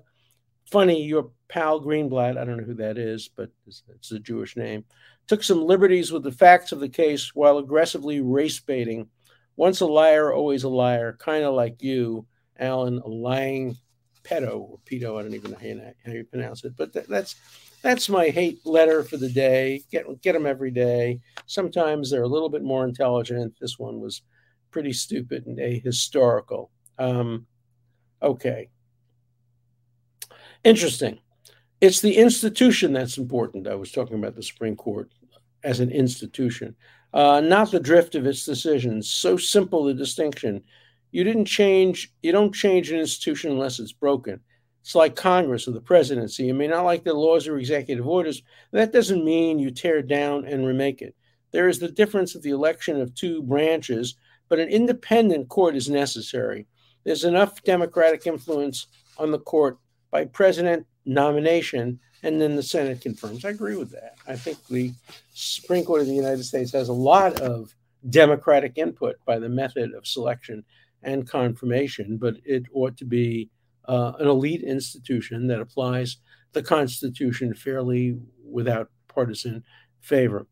Funny, 0.72 1.04
your 1.04 1.32
pal 1.50 1.82
Greenblatt, 1.82 2.38
I 2.38 2.46
don't 2.46 2.56
know 2.56 2.64
who 2.64 2.76
that 2.76 2.98
is, 2.98 3.30
but 3.36 3.50
it's, 3.68 3.84
it's 3.90 4.14
a 4.14 4.20
Jewish 4.20 4.56
name, 4.56 4.86
took 5.28 5.44
some 5.44 5.62
liberties 5.62 6.14
with 6.14 6.24
the 6.24 6.32
facts 6.32 6.72
of 6.72 6.80
the 6.80 6.88
case 6.88 7.36
while 7.36 7.58
aggressively 7.58 8.22
race 8.22 8.62
baiting. 8.62 9.10
Once 9.56 9.82
a 9.82 9.86
liar, 9.86 10.34
always 10.34 10.64
a 10.64 10.70
liar, 10.70 11.18
kind 11.20 11.44
of 11.44 11.54
like 11.54 11.82
you, 11.82 12.26
Alan, 12.60 13.00
a 13.00 13.08
lying 13.08 13.78
pedo 14.24 14.60
or 14.60 14.80
pedo. 14.86 15.20
I 15.20 15.24
don't 15.24 15.34
even 15.34 15.52
know 15.52 15.58
how 16.06 16.12
you, 16.12 16.24
pronounce 16.26 16.64
it, 16.64 16.74
but 16.78 16.94
that's 17.08 17.36
that's 17.82 18.10
my 18.10 18.30
hate 18.30 18.60
letter 18.66 19.04
for 19.04 19.18
the 19.18 19.30
day. 19.30 19.82
Get 19.92 20.06
get 20.22 20.34
them 20.34 20.46
every 20.46 20.72
day. 20.72 21.20
Sometimes 21.48 22.10
they're 22.10 22.24
a 22.24 22.28
little 22.28 22.50
bit 22.50 22.64
more 22.64 22.86
intelligent. 22.86 23.56
This 23.60 23.80
one 23.80 24.00
was 24.00 24.22
pretty 24.72 24.94
stupid 24.94 25.46
and 25.48 25.58
ahistorical. 25.58 26.70
Um, 26.98 27.48
okay, 28.22 28.70
interesting. 30.64 31.20
It's 31.82 32.02
the 32.02 32.16
institution 32.18 32.94
that's 32.94 33.18
important. 33.18 33.68
I 33.68 33.76
was 33.76 33.92
talking 33.92 34.18
about 34.18 34.36
the 34.36 34.44
Supreme 34.44 34.76
Court 34.76 35.12
as 35.64 35.80
an 35.80 35.90
institution, 35.90 36.76
uh, 37.14 37.42
not 37.42 37.72
the 37.72 37.80
drift 37.80 38.16
of 38.16 38.26
its 38.26 38.46
decisions. 38.46 39.10
So 39.10 39.38
simple 39.38 39.84
the 39.84 39.94
distinction. 39.94 40.64
You 41.12 41.24
didn't 41.24 41.46
change. 41.46 42.14
You 42.22 42.32
don't 42.32 42.54
change 42.54 42.92
an 42.92 43.00
institution 43.00 43.52
unless 43.52 43.80
it's 43.80 43.92
broken. 43.92 44.40
It's 44.82 44.96
like 44.96 45.16
Congress 45.16 45.68
or 45.68 45.72
the 45.72 45.82
presidency. 45.82 46.46
You 46.46 46.54
may 46.54 46.68
not 46.68 46.86
like 46.86 47.04
the 47.04 47.14
laws 47.14 47.48
or 47.48 47.58
executive 47.58 48.08
orders. 48.08 48.42
That 48.72 48.94
doesn't 48.94 49.24
mean 49.24 49.60
you 49.60 49.72
tear 49.72 50.02
down 50.02 50.46
and 50.46 50.66
remake 50.66 51.02
it. 51.02 51.16
There 51.52 51.68
is 51.68 51.80
the 51.80 51.92
difference 51.92 52.34
of 52.34 52.42
the 52.42 52.50
election 52.52 53.00
of 53.00 53.14
two 53.14 53.44
branches, 53.44 54.16
but 54.50 54.60
an 54.60 54.70
independent 54.70 55.50
court 55.50 55.76
is 55.76 55.90
necessary. 55.90 56.66
There's 57.04 57.26
enough 57.26 57.62
democratic 57.64 58.26
influence 58.26 58.88
on 59.18 59.32
the 59.32 59.40
court 59.40 59.78
by 60.12 60.26
president 60.26 60.88
nomination, 61.06 62.00
and 62.24 62.42
then 62.42 62.56
the 62.56 62.64
Senate 62.64 63.02
confirms. 63.02 63.46
I 63.46 63.50
agree 63.50 63.76
with 63.76 63.92
that. 63.92 64.16
I 64.28 64.36
think 64.36 64.66
the 64.68 64.92
Supreme 65.34 65.86
Court 65.86 66.02
of 66.02 66.08
the 66.08 66.14
United 66.14 66.44
States 66.44 66.72
has 66.74 66.90
a 66.90 66.94
lot 66.94 67.40
of 67.42 67.74
democratic 68.10 68.78
input 68.78 69.16
by 69.26 69.40
the 69.40 69.50
method 69.50 69.94
of 69.94 70.08
selection 70.08 70.64
and 71.04 71.28
confirmation, 71.28 72.18
but 72.18 72.36
it 72.46 72.64
ought 72.74 72.98
to 72.98 73.06
be 73.06 73.50
uh, 73.88 74.14
an 74.20 74.28
elite 74.28 74.64
institution 74.64 75.48
that 75.48 75.60
applies 75.60 76.18
the 76.54 76.62
Constitution 76.62 77.54
fairly 77.54 78.18
without 78.44 78.90
partisan 79.08 79.64
favor. 80.00 80.48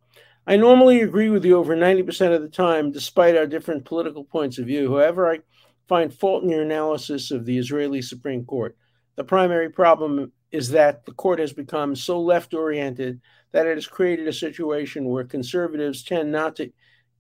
I 0.48 0.56
normally 0.56 1.02
agree 1.02 1.30
with 1.30 1.46
you 1.46 1.58
over 1.58 1.76
90% 1.76 2.34
of 2.34 2.42
the 2.42 2.50
time, 2.50 2.92
despite 2.92 3.38
our 3.38 3.46
different 3.46 3.86
political 3.86 4.24
points 4.24 4.58
of 4.58 4.66
view. 4.66 4.92
However, 4.92 5.32
I 5.32 5.40
find 5.88 6.14
fault 6.14 6.44
in 6.44 6.50
your 6.50 6.64
analysis 6.64 7.30
of 7.30 7.46
the 7.46 7.58
Israeli 7.58 8.02
Supreme 8.02 8.46
Court. 8.46 8.76
The 9.16 9.24
primary 9.24 9.70
problem 9.70 10.32
is 10.52 10.70
that 10.70 11.06
the 11.06 11.12
court 11.14 11.40
has 11.40 11.54
become 11.54 11.96
so 11.96 12.20
left 12.20 12.54
oriented 12.54 13.22
that 13.52 13.68
it 13.68 13.76
has 13.76 13.88
created 13.88 14.28
a 14.28 14.34
situation 14.34 15.06
where 15.06 15.24
conservatives 15.24 16.04
tend 16.04 16.32
not 16.32 16.56
to 16.56 16.72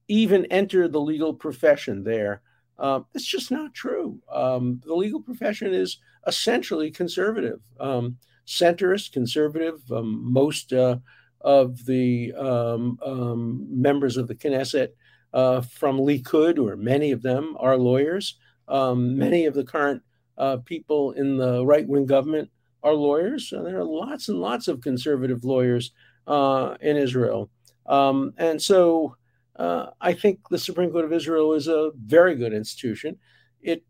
even 0.07 0.45
enter 0.45 0.87
the 0.87 1.01
legal 1.01 1.33
profession 1.33 2.03
there 2.03 2.41
uh, 2.79 3.01
it's 3.13 3.25
just 3.25 3.51
not 3.51 3.73
true. 3.73 4.19
Um, 4.31 4.81
the 4.85 4.95
legal 4.95 5.21
profession 5.21 5.73
is 5.73 5.97
essentially 6.25 6.89
conservative, 6.89 7.59
um, 7.79 8.17
centrist, 8.47 9.11
conservative. 9.11 9.79
Um, 9.91 10.31
most 10.31 10.71
uh, 10.71 10.97
of 11.41 11.85
the 11.85 12.33
um, 12.33 12.97
um, 13.05 13.67
members 13.69 14.15
of 14.15 14.27
the 14.27 14.35
Knesset 14.35 14.89
uh, 15.33 15.61
from 15.61 15.99
Likud, 15.99 16.57
or 16.57 16.77
many 16.77 17.11
of 17.11 17.21
them, 17.21 17.55
are 17.59 17.77
lawyers. 17.77 18.37
Many 18.69 19.45
of 19.45 19.53
the 19.53 19.65
current 19.65 20.01
uh, 20.37 20.57
people 20.57 21.11
in 21.11 21.37
the 21.37 21.65
right 21.65 21.87
wing 21.87 22.05
government 22.05 22.49
are 22.83 22.93
lawyers. 22.93 23.51
And 23.51 23.65
there 23.65 23.77
are 23.79 23.83
lots 23.83 24.29
and 24.29 24.39
lots 24.39 24.67
of 24.67 24.81
conservative 24.81 25.43
lawyers 25.43 25.91
uh, 26.27 26.75
in 26.81 26.97
Israel. 26.97 27.49
and 27.87 28.61
so 28.61 29.15
uh, 29.59 29.91
I 29.99 30.13
think 30.13 30.39
the 30.49 30.57
Supreme 30.57 30.89
Court 30.89 31.03
of 31.03 31.11
Israel 31.11 31.53
is 31.53 31.67
a 31.67 31.91
very 32.05 32.35
good 32.35 32.53
institution. 32.53 33.17
It, 33.61 33.83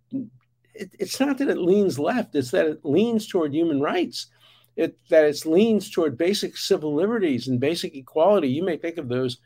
it, 0.74 0.90
it's 1.00 1.20
not 1.20 1.38
that 1.38 1.48
it 1.48 1.60
leans 1.60 2.00
left; 2.00 2.34
it's 2.34 2.50
that 2.52 2.66
it 2.66 2.80
leans 2.84 3.28
toward 3.28 3.54
human 3.54 3.80
rights. 3.80 4.28
It 4.76 4.98
that 5.10 5.26
it 5.26 5.46
leans 5.46 5.92
toward 5.92 6.18
basic 6.18 6.58
civil 6.58 6.96
liberties 6.96 7.48
and 7.48 7.60
basic 7.60 7.96
equality. 7.96 8.48
You 8.48 8.64
may 8.64 8.78
think 8.78 8.98
of 8.98 9.10
those 9.10 9.38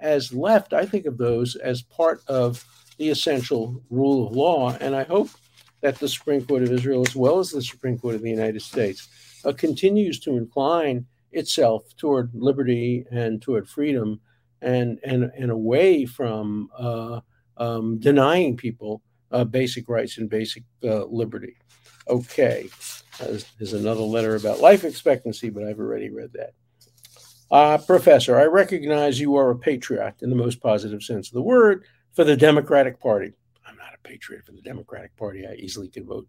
as 0.00 0.34
left. 0.34 0.72
I 0.72 0.84
think 0.84 1.06
of 1.06 1.16
those 1.16 1.54
as 1.54 1.82
part 1.82 2.22
of 2.26 2.64
the 2.98 3.10
essential 3.10 3.80
rule 3.88 4.26
of 4.26 4.34
law, 4.34 4.76
and 4.80 4.96
I 4.96 5.04
hope 5.04 5.30
that 5.80 5.98
the 5.98 6.08
Supreme 6.08 6.44
Court 6.44 6.62
of 6.62 6.72
Israel, 6.72 7.04
as 7.06 7.14
well 7.14 7.38
as 7.38 7.50
the 7.50 7.62
Supreme 7.62 7.98
Court 7.98 8.14
of 8.14 8.22
the 8.22 8.30
United 8.30 8.62
States, 8.62 9.08
uh, 9.44 9.52
continues 9.52 10.18
to 10.20 10.36
incline 10.36 11.06
itself 11.32 11.84
toward 11.96 12.30
liberty 12.34 13.04
and 13.10 13.40
toward 13.40 13.68
freedom 13.68 14.20
and 14.60 14.98
and 15.04 15.30
and 15.36 15.50
away 15.50 16.04
from 16.04 16.68
uh, 16.76 17.20
um, 17.58 17.98
denying 17.98 18.56
people 18.56 19.02
uh, 19.30 19.44
basic 19.44 19.88
rights 19.88 20.18
and 20.18 20.28
basic 20.28 20.64
uh, 20.84 21.04
liberty. 21.04 21.56
Okay, 22.08 22.68
there's 23.18 23.72
another 23.74 24.00
letter 24.00 24.36
about 24.36 24.60
life 24.60 24.84
expectancy, 24.84 25.50
but 25.50 25.64
I've 25.64 25.78
already 25.78 26.10
read 26.10 26.32
that. 26.32 26.54
Uh, 27.50 27.78
professor, 27.78 28.38
I 28.38 28.44
recognize 28.44 29.20
you 29.20 29.36
are 29.36 29.50
a 29.50 29.58
patriot 29.58 30.14
in 30.22 30.30
the 30.30 30.36
most 30.36 30.60
positive 30.60 31.02
sense 31.02 31.28
of 31.28 31.34
the 31.34 31.42
word 31.42 31.84
for 32.14 32.24
the 32.24 32.36
Democratic 32.36 33.00
Party. 33.00 33.32
Patriot 34.08 34.46
for 34.46 34.52
the 34.52 34.62
Democratic 34.62 35.16
Party. 35.16 35.46
I 35.46 35.54
easily 35.54 35.88
could 35.88 36.06
vote 36.06 36.26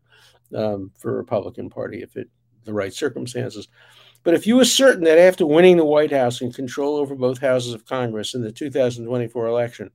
um, 0.53 0.91
for 0.97 1.15
Republican 1.15 1.69
Party 1.69 2.01
if 2.01 2.15
it 2.15 2.29
the 2.65 2.73
right 2.73 2.93
circumstances. 2.93 3.67
But 4.23 4.33
if 4.33 4.45
you 4.45 4.59
are 4.59 4.65
certain 4.65 5.05
that 5.05 5.17
after 5.17 5.45
winning 5.45 5.77
the 5.77 5.85
White 5.85 6.11
House 6.11 6.41
and 6.41 6.53
control 6.53 6.97
over 6.97 7.15
both 7.15 7.39
houses 7.39 7.73
of 7.73 7.85
Congress 7.85 8.33
in 8.33 8.41
the 8.41 8.51
2024 8.51 9.47
election, 9.47 9.91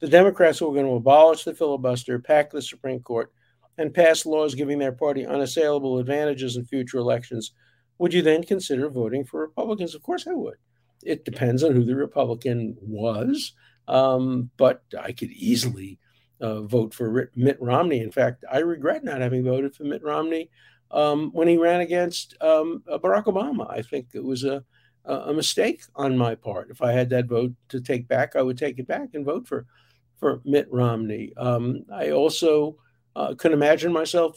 the 0.00 0.08
Democrats 0.08 0.60
were 0.60 0.72
going 0.72 0.86
to 0.86 0.92
abolish 0.92 1.44
the 1.44 1.54
filibuster, 1.54 2.18
pack 2.18 2.50
the 2.50 2.60
Supreme 2.60 3.00
Court, 3.00 3.32
and 3.78 3.94
pass 3.94 4.26
laws 4.26 4.54
giving 4.54 4.78
their 4.78 4.92
party 4.92 5.24
unassailable 5.24 5.98
advantages 5.98 6.56
in 6.56 6.64
future 6.64 6.98
elections, 6.98 7.52
would 7.98 8.12
you 8.12 8.22
then 8.22 8.42
consider 8.42 8.90
voting 8.90 9.24
for 9.24 9.40
Republicans? 9.40 9.94
Of 9.94 10.02
course 10.02 10.26
I 10.26 10.34
would. 10.34 10.56
It 11.04 11.24
depends 11.24 11.62
on 11.62 11.74
who 11.74 11.84
the 11.84 11.94
Republican 11.94 12.76
was, 12.80 13.52
um, 13.86 14.50
but 14.56 14.82
I 15.00 15.12
could 15.12 15.30
easily 15.30 15.98
uh, 16.40 16.62
vote 16.62 16.94
for 16.94 17.30
Mitt 17.34 17.60
Romney. 17.60 18.00
In 18.00 18.10
fact, 18.10 18.44
I 18.50 18.58
regret 18.58 19.04
not 19.04 19.20
having 19.20 19.44
voted 19.44 19.74
for 19.74 19.84
Mitt 19.84 20.02
Romney 20.02 20.50
um, 20.90 21.30
when 21.32 21.48
he 21.48 21.56
ran 21.56 21.80
against 21.80 22.34
um, 22.40 22.82
uh, 22.90 22.98
Barack 22.98 23.24
Obama. 23.24 23.70
I 23.70 23.82
think 23.82 24.08
it 24.14 24.24
was 24.24 24.44
a, 24.44 24.64
a 25.04 25.32
mistake 25.32 25.82
on 25.96 26.16
my 26.16 26.34
part. 26.34 26.70
If 26.70 26.82
I 26.82 26.92
had 26.92 27.10
that 27.10 27.26
vote 27.26 27.52
to 27.70 27.80
take 27.80 28.08
back, 28.08 28.36
I 28.36 28.42
would 28.42 28.58
take 28.58 28.78
it 28.78 28.86
back 28.86 29.10
and 29.14 29.24
vote 29.24 29.46
for 29.46 29.66
for 30.18 30.40
Mitt 30.44 30.66
Romney. 30.72 31.32
Um, 31.36 31.84
I 31.92 32.10
also 32.10 32.76
uh, 33.14 33.34
can 33.34 33.52
imagine 33.52 33.92
myself 33.92 34.36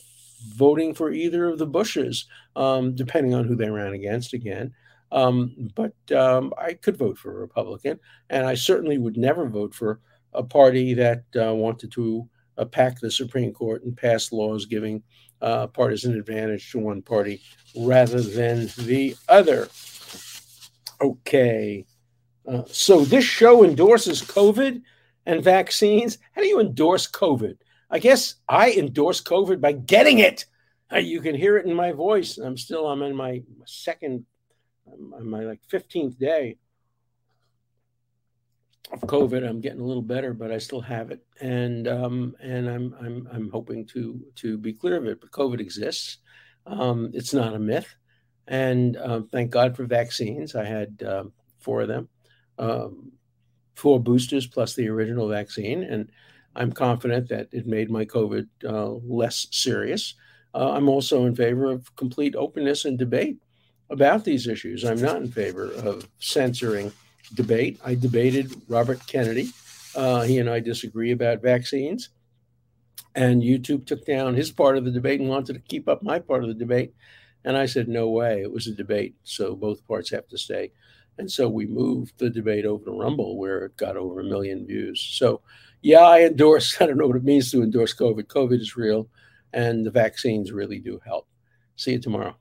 voting 0.55 0.93
for 0.93 1.11
either 1.11 1.45
of 1.45 1.57
the 1.57 1.65
Bushes, 1.65 2.27
um, 2.55 2.95
depending 2.95 3.33
on 3.33 3.45
who 3.45 3.55
they 3.55 3.69
ran 3.69 3.93
against 3.93 4.33
again. 4.33 4.73
Um, 5.11 5.71
but 5.75 5.93
um, 6.15 6.53
I 6.57 6.73
could 6.73 6.97
vote 6.97 7.17
for 7.17 7.31
a 7.31 7.41
Republican, 7.41 7.99
and 8.29 8.45
I 8.45 8.55
certainly 8.55 8.97
would 8.97 9.17
never 9.17 9.49
vote 9.49 9.73
for 9.73 9.99
a 10.33 10.43
party 10.43 10.93
that 10.93 11.23
uh, 11.39 11.53
wanted 11.53 11.91
to 11.93 12.27
uh, 12.57 12.65
pack 12.65 12.99
the 12.99 13.11
Supreme 13.11 13.53
Court 13.53 13.83
and 13.83 13.95
pass 13.95 14.31
laws 14.31 14.65
giving 14.65 15.03
uh, 15.41 15.67
partisan 15.67 16.17
advantage 16.17 16.71
to 16.71 16.79
one 16.79 17.01
party 17.01 17.41
rather 17.75 18.21
than 18.21 18.69
the 18.77 19.15
other. 19.27 19.67
Okay. 21.01 21.85
Uh, 22.47 22.63
so 22.67 23.03
this 23.03 23.25
show 23.25 23.63
endorses 23.63 24.21
COVID 24.21 24.81
and 25.25 25.43
vaccines. 25.43 26.17
How 26.33 26.41
do 26.41 26.47
you 26.47 26.59
endorse 26.59 27.09
COVID? 27.09 27.57
I 27.89 27.99
guess 27.99 28.35
I 28.47 28.71
endorse 28.71 29.21
COVID 29.21 29.59
by 29.59 29.73
getting 29.73 30.19
it. 30.19 30.45
Uh, 30.91 30.97
you 30.97 31.21
can 31.21 31.35
hear 31.35 31.57
it 31.57 31.65
in 31.65 31.73
my 31.73 31.91
voice. 31.91 32.37
I'm 32.37 32.57
still, 32.57 32.87
I'm 32.87 33.01
in 33.01 33.15
my 33.15 33.41
second, 33.65 34.25
I'm 34.91 35.29
my 35.29 35.41
like 35.41 35.61
15th 35.71 36.17
day 36.17 36.57
of 38.91 39.01
COVID. 39.01 39.47
I'm 39.47 39.61
getting 39.61 39.79
a 39.79 39.85
little 39.85 40.01
better, 40.01 40.33
but 40.33 40.51
I 40.51 40.57
still 40.57 40.81
have 40.81 41.11
it, 41.11 41.23
and 41.39 41.87
um, 41.87 42.35
and 42.41 42.69
I'm 42.69 42.95
I'm 42.99 43.27
I'm 43.31 43.49
hoping 43.49 43.85
to 43.87 44.19
to 44.37 44.57
be 44.57 44.73
clear 44.73 44.97
of 44.97 45.05
it. 45.05 45.21
But 45.21 45.31
COVID 45.31 45.59
exists. 45.59 46.17
Um, 46.65 47.11
it's 47.13 47.33
not 47.33 47.55
a 47.55 47.59
myth, 47.59 47.93
and 48.47 48.97
uh, 48.97 49.21
thank 49.31 49.51
God 49.51 49.75
for 49.75 49.85
vaccines. 49.85 50.55
I 50.55 50.65
had 50.65 51.01
uh, 51.03 51.23
four 51.59 51.81
of 51.81 51.87
them, 51.87 52.09
um, 52.57 53.11
four 53.75 53.99
boosters 53.99 54.47
plus 54.47 54.75
the 54.75 54.89
original 54.89 55.27
vaccine, 55.27 55.83
and 55.83 56.11
I'm 56.55 56.71
confident 56.71 57.29
that 57.29 57.47
it 57.51 57.65
made 57.65 57.89
my 57.89 58.05
COVID 58.05 58.47
uh, 58.67 58.91
less 59.03 59.47
serious. 59.51 60.15
Uh, 60.53 60.71
I'm 60.71 60.89
also 60.89 61.25
in 61.25 61.35
favor 61.35 61.71
of 61.71 61.95
complete 61.95 62.35
openness 62.35 62.85
and 62.85 62.97
debate 62.97 63.37
about 63.89 64.23
these 64.23 64.47
issues. 64.47 64.83
I'm 64.83 65.01
not 65.01 65.17
in 65.17 65.31
favor 65.31 65.71
of 65.71 66.07
censoring 66.19 66.91
debate. 67.35 67.79
I 67.83 67.95
debated 67.95 68.53
Robert 68.67 69.05
Kennedy. 69.07 69.49
Uh, 69.95 70.21
he 70.21 70.39
and 70.39 70.49
I 70.49 70.59
disagree 70.59 71.11
about 71.11 71.41
vaccines. 71.41 72.09
And 73.15 73.43
YouTube 73.43 73.85
took 73.85 74.05
down 74.05 74.35
his 74.35 74.51
part 74.51 74.77
of 74.77 74.85
the 74.85 74.91
debate 74.91 75.19
and 75.19 75.29
wanted 75.29 75.53
to 75.53 75.59
keep 75.59 75.89
up 75.89 76.01
my 76.01 76.19
part 76.19 76.43
of 76.43 76.49
the 76.49 76.55
debate. 76.55 76.93
And 77.43 77.57
I 77.57 77.65
said, 77.65 77.87
no 77.87 78.09
way. 78.09 78.41
It 78.41 78.51
was 78.51 78.67
a 78.67 78.73
debate. 78.73 79.15
So 79.23 79.55
both 79.55 79.85
parts 79.87 80.11
have 80.11 80.27
to 80.29 80.37
stay. 80.37 80.71
And 81.17 81.29
so 81.29 81.49
we 81.49 81.65
moved 81.65 82.17
the 82.17 82.29
debate 82.29 82.65
over 82.65 82.85
to 82.85 82.91
Rumble, 82.91 83.37
where 83.37 83.65
it 83.65 83.77
got 83.77 83.97
over 83.97 84.19
a 84.19 84.23
million 84.23 84.65
views. 84.65 85.01
So, 85.01 85.41
yeah, 85.81 85.99
I 85.99 86.21
endorse, 86.21 86.77
I 86.81 86.85
don't 86.85 86.97
know 86.97 87.07
what 87.07 87.17
it 87.17 87.23
means 87.23 87.51
to 87.51 87.63
endorse 87.63 87.93
COVID. 87.93 88.23
COVID 88.23 88.59
is 88.59 88.75
real, 88.75 89.07
and 89.53 89.85
the 89.85 89.91
vaccines 89.91 90.51
really 90.51 90.79
do 90.79 90.99
help. 91.05 91.27
See 91.75 91.93
you 91.93 91.99
tomorrow. 91.99 92.40